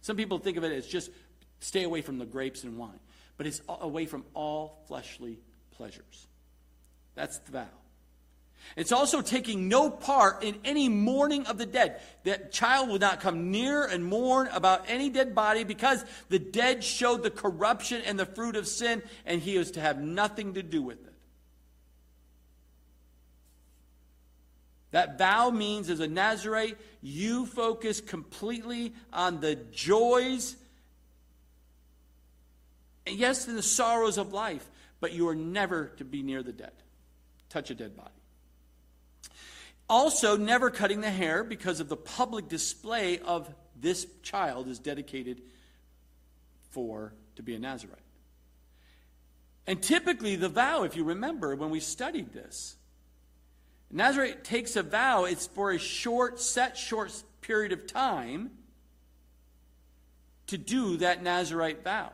[0.00, 1.10] Some people think of it as just
[1.58, 3.00] stay away from the grapes and wine,
[3.36, 5.40] but it's away from all fleshly
[5.72, 6.28] pleasures.
[7.16, 7.66] That's the vow.
[8.76, 12.00] It's also taking no part in any mourning of the dead.
[12.24, 16.82] That child will not come near and mourn about any dead body because the dead
[16.82, 20.62] showed the corruption and the fruit of sin, and he is to have nothing to
[20.62, 21.12] do with it.
[24.90, 30.56] That vow means, as a Nazarite, you focus completely on the joys,
[33.06, 36.52] and yes, in the sorrows of life, but you are never to be near the
[36.52, 36.72] dead
[37.54, 38.10] touch a dead body.
[39.88, 45.42] Also, never cutting the hair because of the public display of this child is dedicated
[46.70, 47.98] for to be a Nazarite.
[49.66, 52.76] And typically, the vow, if you remember when we studied this,
[53.90, 58.50] Nazarite takes a vow, it's for a short, set short period of time
[60.46, 62.10] to do that Nazarite vow.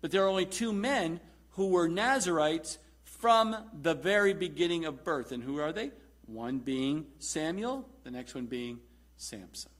[0.00, 1.20] But there are only two men
[1.52, 5.32] who were Nazarites from the very beginning of birth.
[5.32, 5.92] And who are they?
[6.26, 8.80] One being Samuel, the next one being
[9.16, 9.70] Samson.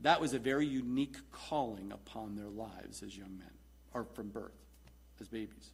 [0.00, 3.50] That was a very unique calling upon their lives as young men,
[3.94, 4.52] or from birth,
[5.20, 5.70] as babies.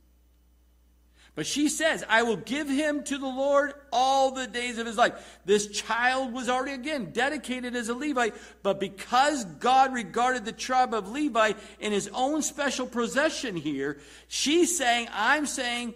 [1.34, 4.98] But she says, I will give him to the Lord all the days of his
[4.98, 5.38] life.
[5.46, 10.92] This child was already, again, dedicated as a Levite, but because God regarded the tribe
[10.92, 13.98] of Levi in his own special possession here,
[14.28, 15.94] she's saying, I'm saying,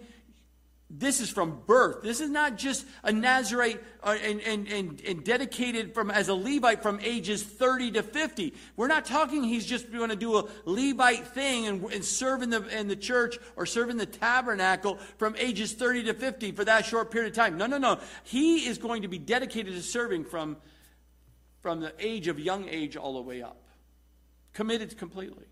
[0.89, 2.01] this is from birth.
[2.01, 6.33] This is not just a Nazarite uh, and, and, and, and, dedicated from as a
[6.33, 8.53] Levite from ages 30 to 50.
[8.77, 12.49] We're not talking he's just going to do a Levite thing and, and serve in
[12.49, 16.63] the, in the church or serve in the tabernacle from ages 30 to 50 for
[16.63, 17.57] that short period of time.
[17.57, 17.99] No, no, no.
[18.23, 20.55] He is going to be dedicated to serving from,
[21.61, 23.61] from the age of young age all the way up.
[24.53, 25.47] Committed completely.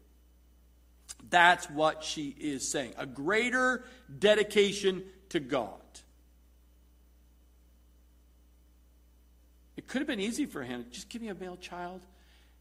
[1.30, 2.94] That's what she is saying.
[2.98, 3.84] A greater
[4.20, 5.80] dedication to God.
[9.78, 10.86] It could have been easy for Hannah.
[10.92, 12.02] Just give me a male child.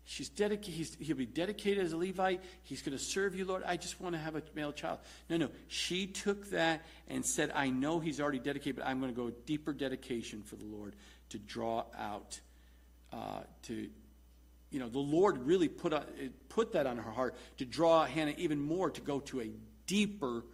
[0.06, 0.96] She's dedicated.
[1.00, 2.42] He'll be dedicated as a Levite.
[2.62, 3.62] He's going to serve you, Lord.
[3.64, 4.98] I just want to have a male child.
[5.30, 5.48] No, no.
[5.68, 9.30] She took that and said, I know he's already dedicated, but I'm going to go
[9.46, 10.94] deeper dedication for the Lord
[11.30, 12.38] to draw out,
[13.12, 13.88] uh, to,
[14.70, 15.94] you know, the Lord really put,
[16.50, 19.50] put that on her heart to draw Hannah even more to go to a
[19.86, 20.44] deeper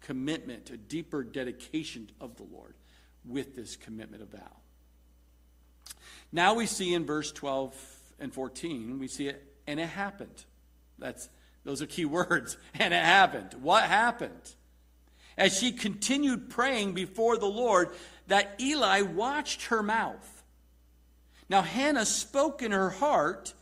[0.00, 2.74] commitment, a deeper dedication of the Lord
[3.24, 4.56] with this commitment of vow.
[6.32, 7.74] Now we see in verse 12
[8.18, 10.44] and 14, we see it, and it happened.
[10.98, 11.28] That's
[11.64, 12.56] those are key words.
[12.74, 13.54] And it happened.
[13.60, 14.54] What happened?
[15.36, 17.90] As she continued praying before the Lord,
[18.26, 20.42] that Eli watched her mouth.
[21.48, 23.54] Now Hannah spoke in her heart,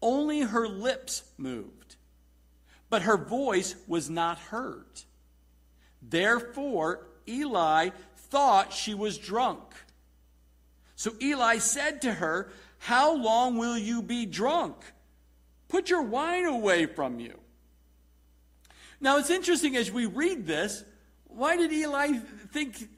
[0.00, 1.96] only her lips moved,
[2.90, 5.02] but her voice was not heard.
[6.02, 9.60] Therefore, Eli thought she was drunk.
[10.96, 14.76] So Eli said to her, How long will you be drunk?
[15.68, 17.38] Put your wine away from you.
[19.00, 20.84] Now it's interesting as we read this,
[21.24, 22.18] why did Eli
[22.52, 22.88] think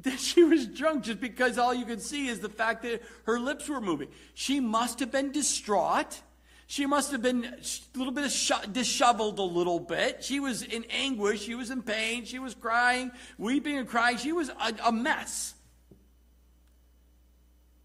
[0.00, 3.40] that she was drunk just because all you could see is the fact that her
[3.40, 4.08] lips were moving?
[4.34, 6.20] She must have been distraught.
[6.66, 8.30] She must have been a little bit
[8.72, 10.24] disheveled a little bit.
[10.24, 11.42] She was in anguish.
[11.42, 12.24] She was in pain.
[12.24, 14.16] She was crying, weeping and crying.
[14.16, 15.54] She was a, a mess.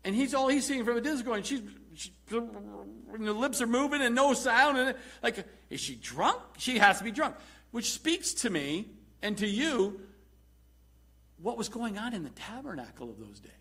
[0.03, 1.61] And he's all he's seeing from a distance going, she's,
[1.93, 4.77] she, the lips are moving and no sound.
[4.77, 6.39] And like, is she drunk?
[6.57, 7.35] She has to be drunk.
[7.71, 8.87] Which speaks to me
[9.21, 9.99] and to you
[11.41, 13.51] what was going on in the tabernacle of those days.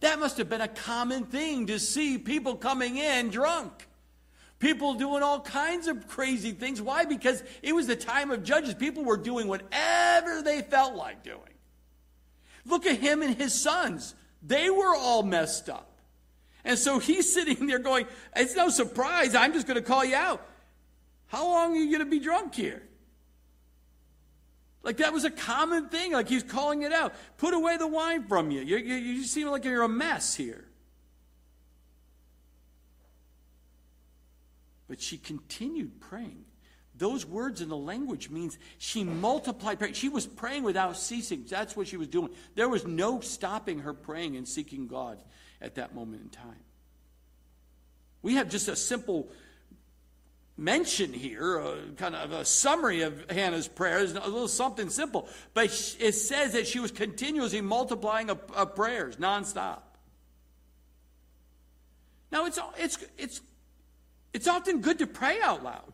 [0.00, 3.88] That must have been a common thing to see people coming in drunk.
[4.58, 6.80] People doing all kinds of crazy things.
[6.80, 7.04] Why?
[7.04, 8.74] Because it was the time of judges.
[8.74, 11.40] People were doing whatever they felt like doing.
[12.64, 14.14] Look at him and his sons.
[14.42, 16.00] They were all messed up.
[16.64, 19.34] And so he's sitting there going, It's no surprise.
[19.34, 20.46] I'm just going to call you out.
[21.26, 22.82] How long are you going to be drunk here?
[24.86, 26.12] Like that was a common thing.
[26.12, 27.12] Like he's calling it out.
[27.38, 28.60] Put away the wine from you.
[28.60, 30.64] You, you, you seem like you're a mess here.
[34.88, 36.44] But she continued praying.
[36.94, 39.92] Those words in the language means she multiplied prayer.
[39.92, 41.44] She was praying without ceasing.
[41.48, 42.30] That's what she was doing.
[42.54, 45.18] There was no stopping her praying and seeking God
[45.60, 46.62] at that moment in time.
[48.22, 49.28] We have just a simple
[50.56, 51.62] mention here,
[51.96, 55.28] kind of a summary of Hannah's prayers, a little something simple.
[55.54, 55.66] But
[56.00, 59.80] it says that she was continuously multiplying of, of prayers nonstop.
[62.32, 63.40] Now, it's, it's, it's,
[64.32, 65.92] it's often good to pray out loud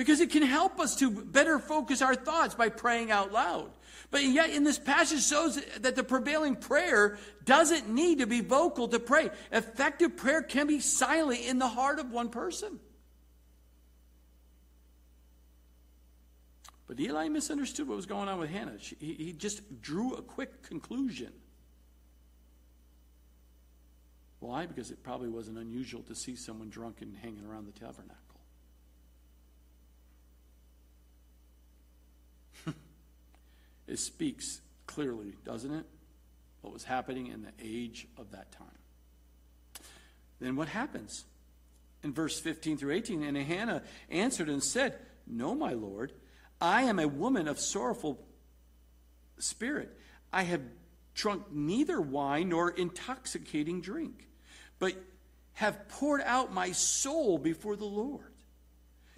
[0.00, 3.70] because it can help us to better focus our thoughts by praying out loud.
[4.10, 8.88] But yet, in this passage, shows that the prevailing prayer doesn't need to be vocal
[8.88, 9.28] to pray.
[9.52, 12.80] Effective prayer can be silent in the heart of one person.
[16.86, 18.78] But Eli misunderstood what was going on with Hannah.
[18.78, 21.34] She, he, he just drew a quick conclusion.
[24.38, 24.64] Why?
[24.64, 28.16] Because it probably wasn't unusual to see someone drunk and hanging around the tabernacle.
[33.90, 35.84] It speaks clearly, doesn't it?
[36.60, 38.68] What was happening in the age of that time.
[40.40, 41.24] Then what happens?
[42.04, 46.12] In verse 15 through 18, and Hannah answered and said, No, my Lord,
[46.60, 48.24] I am a woman of sorrowful
[49.38, 49.98] spirit.
[50.32, 50.62] I have
[51.14, 54.28] drunk neither wine nor intoxicating drink,
[54.78, 54.94] but
[55.54, 58.32] have poured out my soul before the Lord.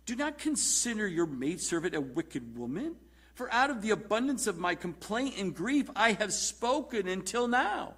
[0.07, 2.97] Do not consider your maidservant a wicked woman.
[3.43, 7.95] For out of the abundance of my complaint and grief, I have spoken until now.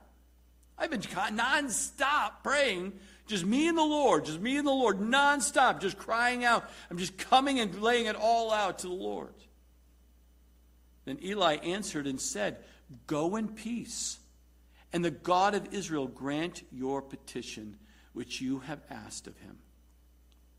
[0.78, 2.94] I've been nonstop praying,
[3.26, 6.64] just me and the Lord, just me and the Lord, nonstop, just crying out.
[6.90, 9.34] I'm just coming and laying it all out to the Lord.
[11.04, 12.56] Then Eli answered and said,
[13.06, 14.18] Go in peace,
[14.94, 17.76] and the God of Israel grant your petition
[18.14, 19.58] which you have asked of him.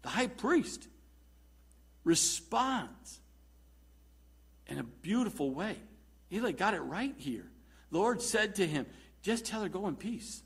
[0.03, 0.88] The high priest
[2.03, 3.19] responds
[4.68, 5.78] in a beautiful way.
[6.32, 7.45] Eli got it right here.
[7.91, 8.86] Lord said to him,
[9.22, 10.41] Just tell her, go in peace.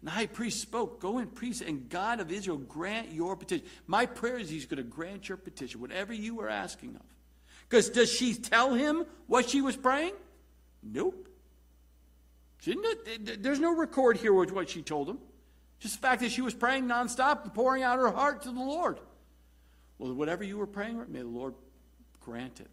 [0.00, 3.66] And the high priest spoke, Go in peace, and God of Israel grant your petition.
[3.86, 7.02] My prayer is he's going to grant your petition, whatever you are asking of.
[7.68, 10.12] Because does she tell him what she was praying?
[10.82, 11.28] Nope.
[12.64, 15.18] There's no record here with what she told him.
[15.80, 18.60] Just the fact that she was praying nonstop and pouring out her heart to the
[18.60, 18.98] Lord.
[19.98, 21.54] Well, whatever you were praying, may the Lord
[22.20, 22.70] grant it.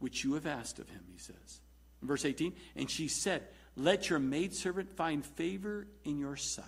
[0.00, 1.60] Which you have asked of him, he says.
[2.02, 3.42] In verse 18, and she said,
[3.76, 6.64] Let your maidservant find favor in your sight.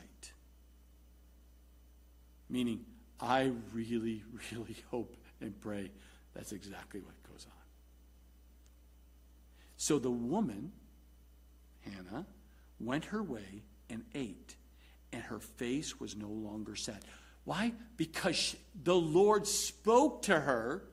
[2.49, 2.85] Meaning,
[3.21, 4.23] I really,
[4.53, 5.91] really hope and pray
[6.35, 7.59] that's exactly what goes on.
[9.77, 10.73] So the woman,
[11.81, 12.27] Hannah,
[12.79, 14.57] went her way and ate,
[15.13, 17.01] and her face was no longer sad.
[17.45, 17.73] Why?
[17.97, 20.85] Because the Lord spoke to her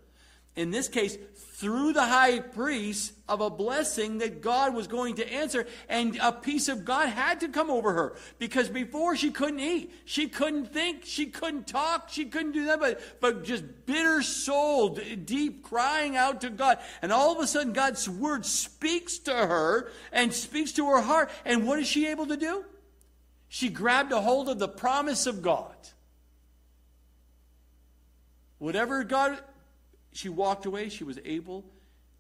[0.60, 5.34] in this case, through the high priest, of a blessing that God was going to
[5.34, 5.68] answer.
[5.88, 9.94] And a peace of God had to come over her because before she couldn't eat,
[10.04, 14.90] she couldn't think, she couldn't talk, she couldn't do that, but, but just bitter soul,
[14.90, 16.80] deep crying out to God.
[17.02, 21.30] And all of a sudden, God's word speaks to her and speaks to her heart.
[21.46, 22.66] And what is she able to do?
[23.48, 25.76] She grabbed a hold of the promise of God.
[28.58, 29.40] Whatever God
[30.12, 30.90] she walked away.
[30.90, 31.66] She was able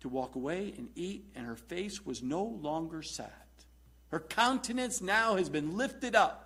[0.02, 3.32] to walk away and eat, and her face was no longer sad.
[4.10, 6.46] Her countenance now has been lifted up.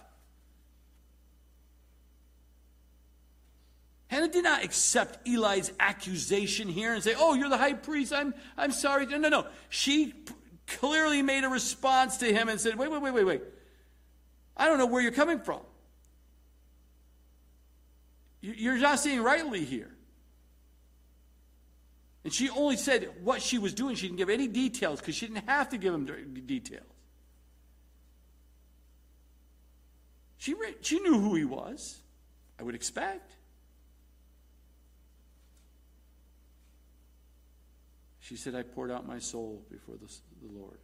[4.07, 8.13] Hannah did not accept Eli's accusation here and say, Oh, you're the high priest.
[8.13, 9.07] I'm, I'm sorry.
[9.07, 9.47] No, no, no.
[9.69, 10.13] She
[10.67, 13.41] clearly made a response to him and said, Wait, wait, wait, wait, wait.
[14.55, 15.61] I don't know where you're coming from.
[18.41, 19.92] You're not seeing rightly here.
[22.23, 23.95] And she only said what she was doing.
[23.95, 26.05] She didn't give any details because she didn't have to give him
[26.45, 26.85] details.
[30.37, 32.01] She, re- she knew who he was,
[32.59, 33.31] I would expect.
[38.19, 40.07] She said, I poured out my soul before the,
[40.45, 40.79] the Lord.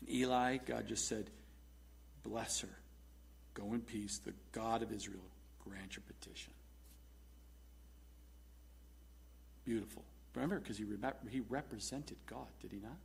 [0.00, 1.30] And Eli, God just said,
[2.22, 2.78] Bless her.
[3.54, 4.18] Go in peace.
[4.18, 5.22] The God of Israel
[5.64, 6.52] grant your petition.
[9.68, 10.02] Beautiful.
[10.34, 10.86] Remember, because he,
[11.30, 12.96] he represented God, did he not?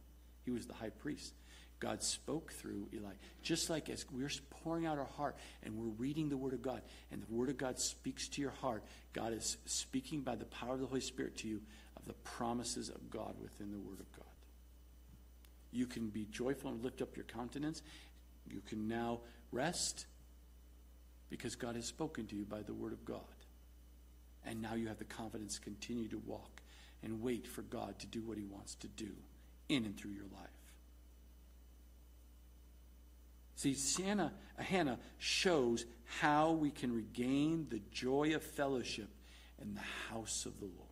[0.45, 1.33] He was the high priest.
[1.79, 3.11] God spoke through Eli.
[3.41, 6.81] Just like as we're pouring out our heart and we're reading the Word of God,
[7.11, 10.75] and the Word of God speaks to your heart, God is speaking by the power
[10.75, 11.61] of the Holy Spirit to you
[11.97, 14.25] of the promises of God within the Word of God.
[15.71, 17.81] You can be joyful and lift up your countenance.
[18.49, 19.19] You can now
[19.53, 20.07] Rest
[21.29, 23.32] because God has spoken to you by the word of God.
[24.45, 26.61] And now you have the confidence to continue to walk
[27.01, 29.09] and wait for God to do what he wants to do
[29.69, 30.49] in and through your life.
[33.55, 35.85] See, Hannah, Hannah shows
[36.19, 39.07] how we can regain the joy of fellowship
[39.61, 40.89] in the house of the Lord.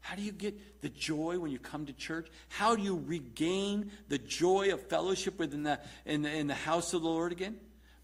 [0.00, 2.28] How do you get the joy when you come to church?
[2.48, 6.94] How do you regain the joy of fellowship within the, in, the, in the house
[6.94, 7.58] of the Lord again?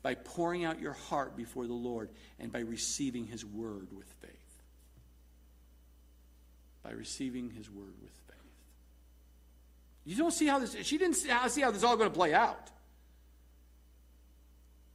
[0.07, 4.31] By pouring out your heart before the Lord and by receiving His word with faith.
[6.85, 8.37] By receiving His word with faith.
[10.05, 12.33] You don't see how this, she didn't see how, this is all going to play
[12.33, 12.71] out.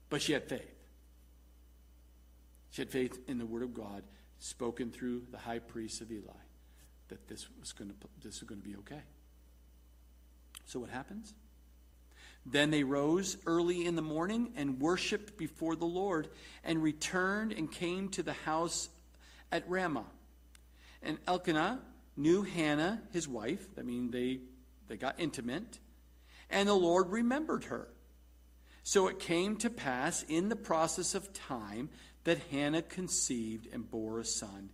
[0.10, 0.80] But she had faith.
[2.70, 4.04] She had faith in the word of God
[4.40, 6.32] spoken through the high priest of Eli
[7.10, 9.04] that this was going to, this was going to be okay.
[10.64, 11.34] So what happens?
[12.46, 16.28] Then they rose early in the morning and worshiped before the Lord
[16.64, 18.90] and returned and came to the house
[19.52, 20.06] at Ramah.
[21.04, 21.80] And Elkanah
[22.18, 23.66] knew Hannah, his wife.
[23.78, 24.40] I mean, they
[24.92, 25.80] they got intimate,
[26.50, 27.88] and the Lord remembered her.
[28.84, 31.90] So it came to pass in the process of time
[32.26, 34.70] that Hannah conceived and bore a son,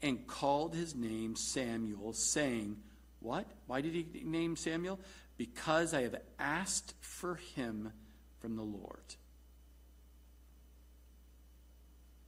[0.00, 2.78] and called his name Samuel, saying,
[3.20, 3.46] What?
[3.66, 5.00] Why did he name Samuel?
[5.38, 7.92] Because I have asked for him
[8.40, 9.14] from the Lord.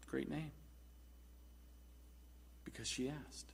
[0.06, 0.52] Great name.
[2.64, 3.52] Because she asked.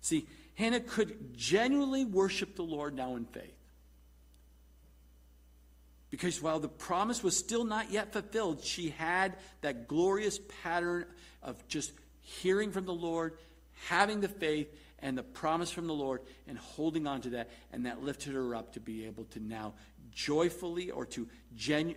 [0.00, 0.26] See,
[0.56, 3.54] Hannah could genuinely worship the Lord now in faith.
[6.10, 11.06] Because while the promise was still not yet fulfilled, she had that glorious pattern
[11.42, 13.36] of just hearing from the Lord,
[13.88, 14.68] having the faith
[15.04, 17.50] and the promise from the Lord, and holding on to that.
[17.72, 19.74] And that lifted her up to be able to now
[20.10, 21.94] joyfully or to genu-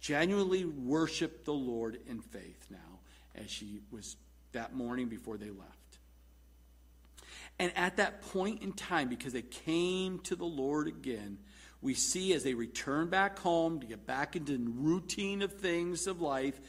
[0.00, 3.00] genuinely worship the Lord in faith now,
[3.34, 4.16] as she was
[4.52, 5.98] that morning before they left.
[7.58, 11.38] And at that point in time, because they came to the Lord again,
[11.80, 16.06] we see as they return back home to get back into the routine of things
[16.06, 16.60] of life,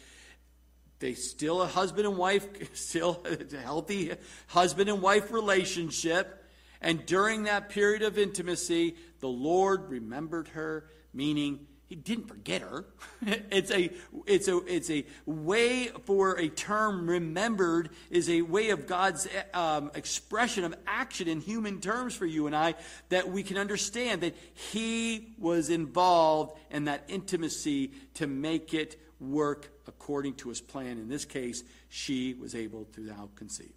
[1.03, 2.47] they still a husband and wife,
[2.77, 4.13] still a healthy
[4.47, 6.45] husband and wife relationship.
[6.79, 12.85] And during that period of intimacy, the Lord remembered her, meaning he didn't forget her.
[13.21, 13.91] it's a
[14.25, 19.91] it's a it's a way for a term remembered is a way of God's um,
[19.95, 22.75] expression of action in human terms for you and I
[23.09, 28.97] that we can understand that He was involved in that intimacy to make it
[29.32, 30.97] work according to His plan.
[30.97, 33.74] In this case, she was able to now conceive.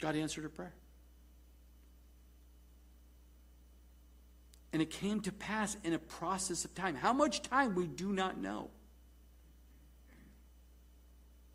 [0.00, 0.74] God answered her prayer.
[4.72, 6.96] And it came to pass in a process of time.
[6.96, 8.70] How much time we do not know.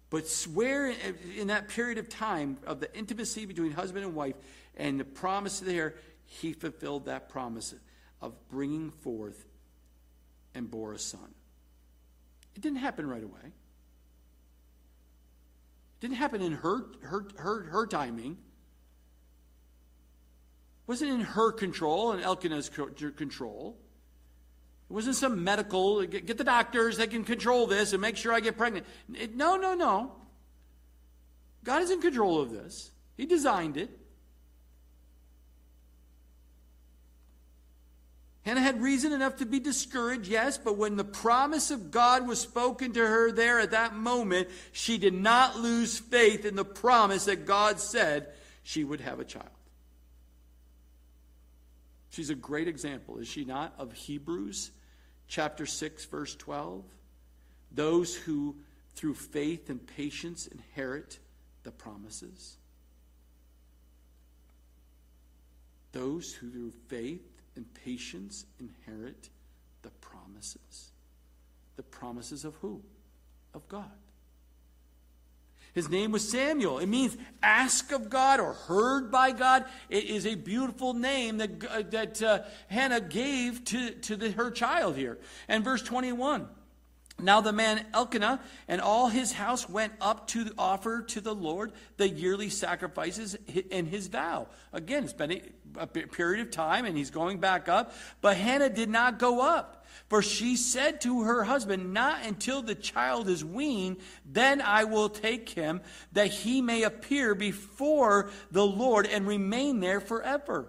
[0.09, 0.93] But where
[1.37, 4.35] in that period of time of the intimacy between husband and wife
[4.75, 5.95] and the promise there,
[6.25, 7.75] he fulfilled that promise
[8.21, 9.45] of bringing forth
[10.55, 11.33] and bore a son.
[12.59, 13.39] It didn't happen right away.
[13.45, 13.53] It
[16.01, 18.37] didn't happen in her, her, her, her timing
[20.85, 23.77] wasn't in her control and Elkanah's control.
[24.89, 28.41] It wasn't some medical, get the doctors they can control this and make sure I
[28.41, 28.85] get pregnant.
[29.13, 30.11] It, no, no, no.
[31.63, 32.91] God is in control of this.
[33.15, 33.89] He designed it.
[38.49, 42.41] Hannah had reason enough to be discouraged, yes, but when the promise of God was
[42.41, 47.25] spoken to her there at that moment, she did not lose faith in the promise
[47.25, 48.29] that God said
[48.63, 49.45] she would have a child.
[52.09, 54.71] She's a great example, is she not, of Hebrews
[55.27, 56.83] chapter 6, verse 12?
[57.71, 58.55] Those who
[58.95, 61.19] through faith and patience inherit
[61.61, 62.57] the promises.
[65.91, 69.29] Those who through faith and patience inherit
[69.81, 70.91] the promises.
[71.75, 72.81] The promises of who?
[73.53, 73.91] Of God.
[75.73, 76.79] His name was Samuel.
[76.79, 79.65] It means ask of God or heard by God.
[79.89, 84.51] It is a beautiful name that, uh, that uh, Hannah gave to, to the, her
[84.51, 85.19] child here.
[85.49, 86.47] And verse 21.
[87.21, 91.71] Now the man Elkanah and all his house went up to offer to the Lord
[91.97, 93.37] the yearly sacrifices
[93.71, 94.47] and his vow.
[94.73, 95.41] Again, it's been
[95.77, 97.93] a, period of time and he's going back up.
[98.21, 99.75] But Hannah did not go up.
[100.07, 105.09] For she said to her husband, Not until the child is weaned, then I will
[105.09, 105.81] take him,
[106.13, 110.67] that he may appear before the Lord and remain there forever.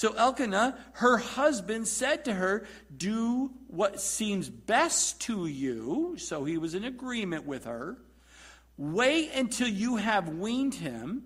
[0.00, 6.14] So Elkanah, her husband, said to her, Do what seems best to you.
[6.16, 7.98] So he was in agreement with her.
[8.78, 11.24] Wait until you have weaned him.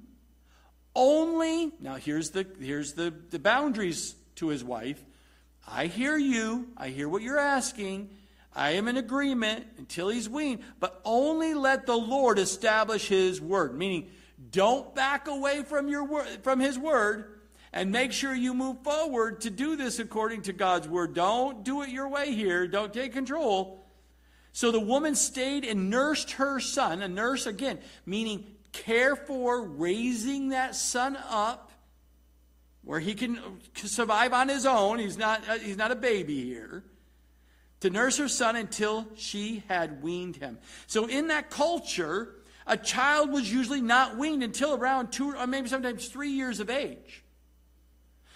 [0.93, 5.01] Only, now here's the, here's the, the boundaries to his wife.
[5.68, 6.66] I hear you.
[6.77, 8.11] I hear what you're asking.
[8.57, 13.79] I am in agreement until he's weaned, but only let the Lord establish his word.
[13.79, 14.11] Meaning,
[14.51, 17.34] don't back away from your word, from his word
[17.75, 21.12] and make sure you move forward to do this according to God's word.
[21.12, 22.68] Don't do it your way here.
[22.68, 23.85] Don't take control.
[24.53, 27.03] So the woman stayed and nursed her son.
[27.03, 31.72] A nurse, again, meaning care for raising that son up
[32.85, 33.41] where he can
[33.75, 35.01] survive on his own.
[35.01, 36.85] He's not, uh, he's not a baby here.
[37.81, 40.59] To nurse her son until she had weaned him.
[40.87, 42.37] So in that culture,
[42.68, 46.70] a child was usually not weaned until around two or maybe sometimes three years of
[46.70, 47.24] age.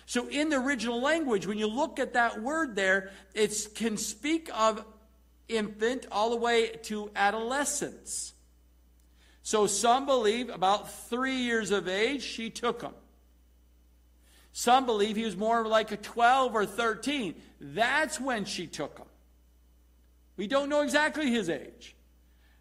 [0.09, 4.49] So in the original language, when you look at that word there, it can speak
[4.55, 4.83] of
[5.49, 8.33] infant all the way to adolescence.
[9.43, 12.95] So some believe about three years of age, she took him.
[14.55, 17.35] Some believe he was more like a 12 or 13.
[17.61, 19.09] That's when she took him.
[20.39, 21.95] We don't know exactly his age.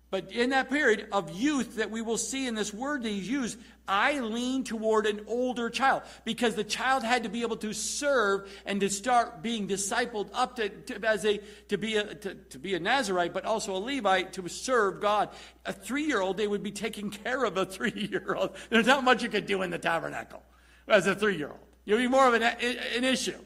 [0.10, 3.30] But in that period of youth that we will see in this word that he's
[3.30, 7.74] used, I lean toward an older child because the child had to be able to
[7.74, 12.36] serve and to start being discipled up to, to as a to be a to,
[12.36, 15.30] to, be a Nazarite, but also a Levite to serve God.
[15.66, 18.56] A three-year-old, they would be taking care of a three-year-old.
[18.70, 20.42] There's not much you could do in the tabernacle
[20.88, 21.60] as a three-year-old.
[21.84, 23.40] You'd be more of an, an issue.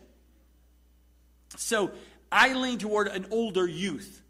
[1.58, 1.92] So
[2.32, 4.22] I lean toward an older youth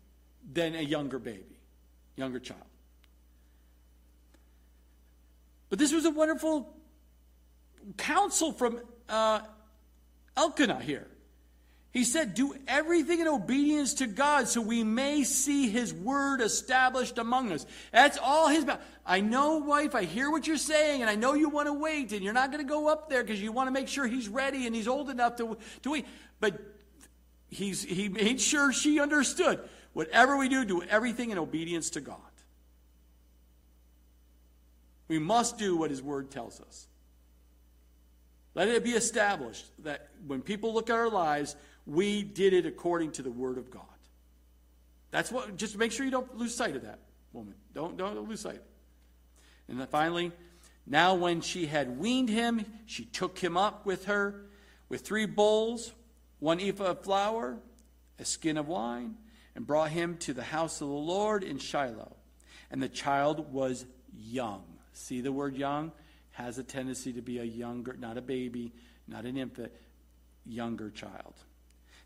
[0.51, 1.50] than a younger baby
[2.21, 2.61] younger child.
[5.69, 6.71] But this was a wonderful
[7.97, 9.39] counsel from uh,
[10.37, 11.07] Elkanah here.
[11.89, 17.17] He said, Do everything in obedience to God so we may see his word established
[17.17, 17.65] among us.
[17.91, 18.65] That's all his.
[19.03, 22.11] I know, wife, I hear what you're saying, and I know you want to wait,
[22.11, 24.29] and you're not going to go up there because you want to make sure he's
[24.29, 26.05] ready and he's old enough to, to wait.
[26.39, 26.61] But
[27.49, 29.59] he's, he made sure she understood.
[29.93, 32.17] Whatever we do, do everything in obedience to God.
[35.07, 36.87] We must do what His Word tells us.
[38.55, 43.11] Let it be established that when people look at our lives, we did it according
[43.13, 43.83] to the Word of God.
[45.11, 46.99] That's what, just make sure you don't lose sight of that
[47.33, 47.55] woman.
[47.73, 48.61] Don't, don't lose sight.
[49.67, 50.31] And then finally,
[50.85, 54.45] now when she had weaned him, she took him up with her
[54.89, 55.93] with three bowls,
[56.39, 57.57] one ephah of flour,
[58.19, 59.15] a skin of wine,
[59.55, 62.15] and brought him to the house of the Lord in Shiloh.
[62.69, 63.85] And the child was
[64.15, 64.63] young.
[64.93, 65.91] See the word young?
[66.31, 68.73] Has a tendency to be a younger, not a baby,
[69.07, 69.71] not an infant,
[70.45, 71.33] younger child.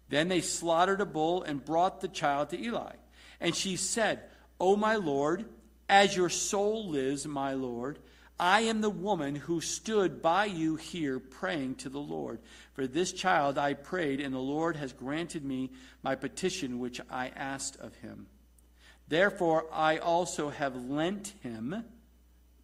[0.10, 2.94] Then they slaughtered a bull and brought the child to Eli.
[3.40, 4.22] And she said,
[4.60, 5.46] O my Lord,
[5.90, 8.00] as your soul lives, my Lord,
[8.40, 12.40] I am the woman who stood by you here praying to the Lord.
[12.74, 15.72] For this child I prayed, and the Lord has granted me
[16.04, 18.28] my petition which I asked of him.
[19.08, 21.86] Therefore I also have lent him,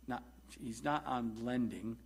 [0.07, 0.23] not,
[0.61, 1.97] he's not on lending,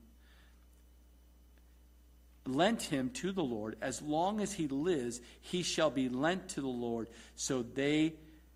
[2.45, 3.77] lent him to the Lord.
[3.81, 7.09] As long as he lives, he shall be lent to the Lord.
[7.35, 8.13] So they,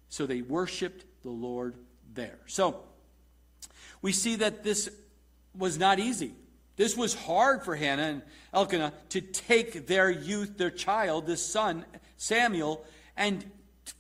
[0.09, 1.75] so they worshiped the Lord
[2.13, 2.37] there.
[2.45, 2.83] So,
[4.01, 4.89] we see that this
[5.57, 6.33] was not easy.
[6.75, 8.21] This was hard for Hannah and
[8.53, 11.85] Elkanah to take their youth, their child, this son,
[12.15, 12.85] Samuel,
[13.17, 13.43] and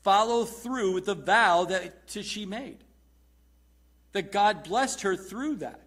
[0.01, 2.77] follow through with the vow that she made.
[4.13, 5.81] That God blessed her through that.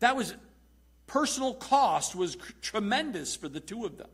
[0.00, 0.34] That was
[1.06, 4.10] personal cost was tremendous for the two of them.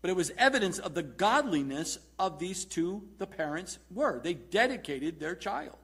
[0.00, 4.20] But it was evidence of the godliness of these two, the parents were.
[4.22, 5.76] They dedicated their child.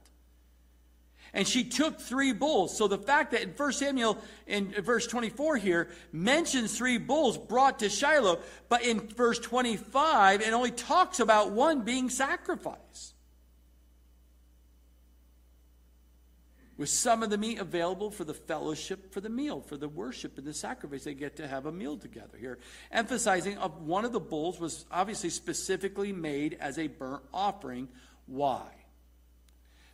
[1.35, 2.77] And she took three bulls.
[2.77, 7.79] So the fact that in 1 Samuel, in verse 24 here, mentions three bulls brought
[7.79, 13.15] to Shiloh, but in verse 25, it only talks about one being sacrificed.
[16.77, 20.37] With some of the meat available for the fellowship, for the meal, for the worship
[20.37, 22.59] and the sacrifice, they get to have a meal together here.
[22.91, 27.89] Emphasizing of one of the bulls was obviously specifically made as a burnt offering.
[28.27, 28.69] Why?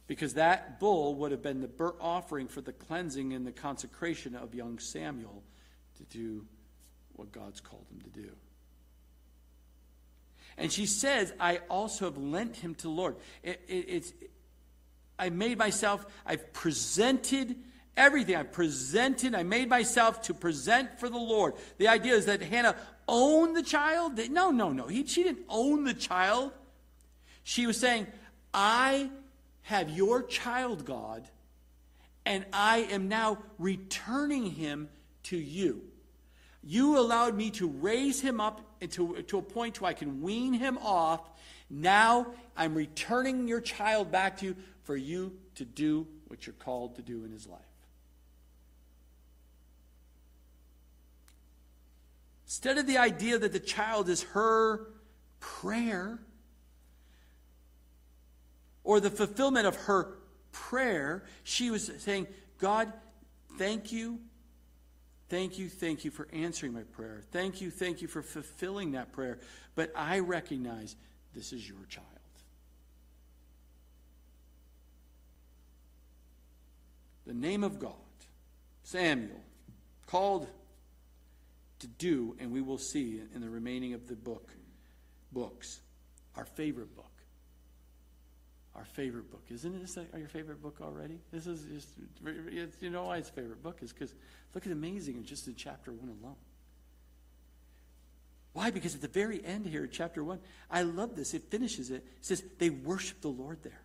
[0.08, 4.34] Because that bull would have been the burnt offering for the cleansing and the consecration
[4.34, 5.44] of young Samuel
[5.98, 6.44] to do
[7.12, 8.30] what God's called him to do.
[10.56, 13.16] And she says, I also have lent him to the Lord.
[13.42, 14.12] It, it, it's,
[15.18, 17.54] I made myself, I've presented
[17.96, 18.34] everything.
[18.34, 21.54] I presented, I made myself to present for the Lord.
[21.76, 24.18] The idea is that Hannah owned the child.
[24.30, 24.86] No, no, no.
[24.86, 26.52] He, she didn't own the child.
[27.44, 28.06] She was saying,
[28.54, 29.10] I
[29.68, 31.28] have your child, God,
[32.24, 34.88] and I am now returning him
[35.24, 35.82] to you.
[36.62, 40.54] You allowed me to raise him up to, to a point where I can wean
[40.54, 41.20] him off.
[41.68, 46.96] Now I'm returning your child back to you for you to do what you're called
[46.96, 47.60] to do in his life.
[52.46, 54.86] Instead of the idea that the child is her
[55.40, 56.20] prayer
[58.88, 60.14] or the fulfillment of her
[60.50, 62.26] prayer, she was saying,
[62.58, 62.90] God,
[63.58, 64.18] thank you.
[65.28, 67.20] Thank you, thank you for answering my prayer.
[67.30, 69.40] Thank you, thank you for fulfilling that prayer.
[69.74, 70.96] But I recognize
[71.34, 72.06] this is your child.
[77.26, 77.92] The name of God,
[78.84, 79.42] Samuel,
[80.06, 80.46] called
[81.80, 84.48] to do, and we will see in the remaining of the book,
[85.30, 85.80] books,
[86.36, 87.07] our favorite book.
[88.78, 89.42] Our favorite book.
[89.50, 91.18] Isn't this your favorite book already?
[91.32, 91.88] This is just,
[92.80, 93.80] you know why it's favorite book?
[93.82, 94.14] Is because
[94.54, 96.36] look at amazing in just in chapter one alone.
[98.52, 98.70] Why?
[98.70, 100.38] Because at the very end here, chapter one,
[100.70, 101.34] I love this.
[101.34, 101.96] It finishes it.
[101.96, 103.80] It says they worship the Lord there.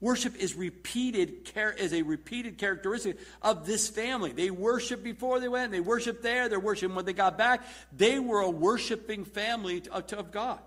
[0.00, 4.30] Worship is repeated is a repeated characteristic of this family.
[4.30, 5.72] They worshiped before they went.
[5.72, 6.48] They worshiped there.
[6.48, 7.64] They're worshiping when they got back.
[7.92, 10.60] They were a worshiping family of God.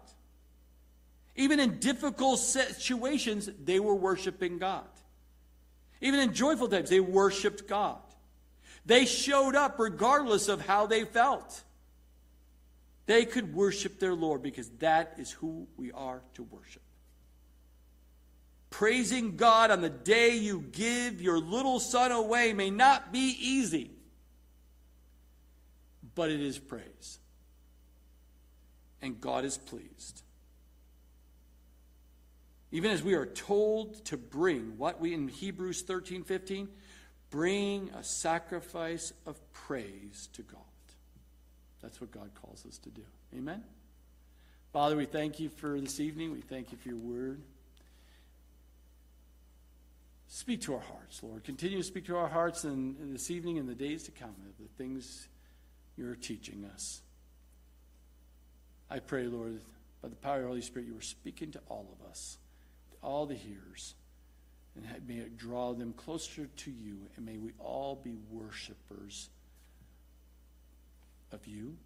[1.36, 4.86] Even in difficult situations, they were worshiping God.
[6.02, 8.00] Even in joyful times, they worshiped God.
[8.86, 11.64] They showed up regardless of how they felt.
[13.06, 16.82] They could worship their Lord because that is who we are to worship.
[18.70, 23.92] Praising God on the day you give your little son away may not be easy,
[26.14, 27.20] but it is praise.
[29.02, 30.25] And God is pleased.
[32.76, 36.68] Even as we are told to bring what we in Hebrews 13 15,
[37.30, 40.60] bring a sacrifice of praise to God.
[41.82, 43.04] That's what God calls us to do.
[43.34, 43.64] Amen?
[44.74, 46.34] Father, we thank you for this evening.
[46.34, 47.42] We thank you for your word.
[50.28, 51.46] Speak to our hearts, Lord.
[51.46, 54.36] Continue to speak to our hearts in, in this evening and the days to come
[54.50, 55.30] of the things
[55.96, 57.04] you're teaching us.
[58.90, 59.62] I pray, Lord,
[60.02, 62.38] by the power of the Holy Spirit, you are speaking to all of us,
[63.06, 63.94] all the hearers,
[64.76, 69.30] and may it draw them closer to you, and may we all be worshipers
[71.32, 71.78] of you,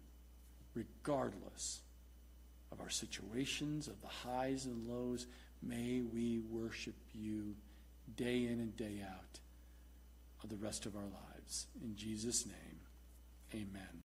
[0.74, 1.82] regardless
[2.72, 5.26] of our situations, of the highs and lows.
[5.62, 7.54] May we worship you
[8.16, 9.40] day in and day out
[10.42, 11.66] of the rest of our lives.
[11.84, 12.80] In Jesus' name,
[13.52, 14.09] amen.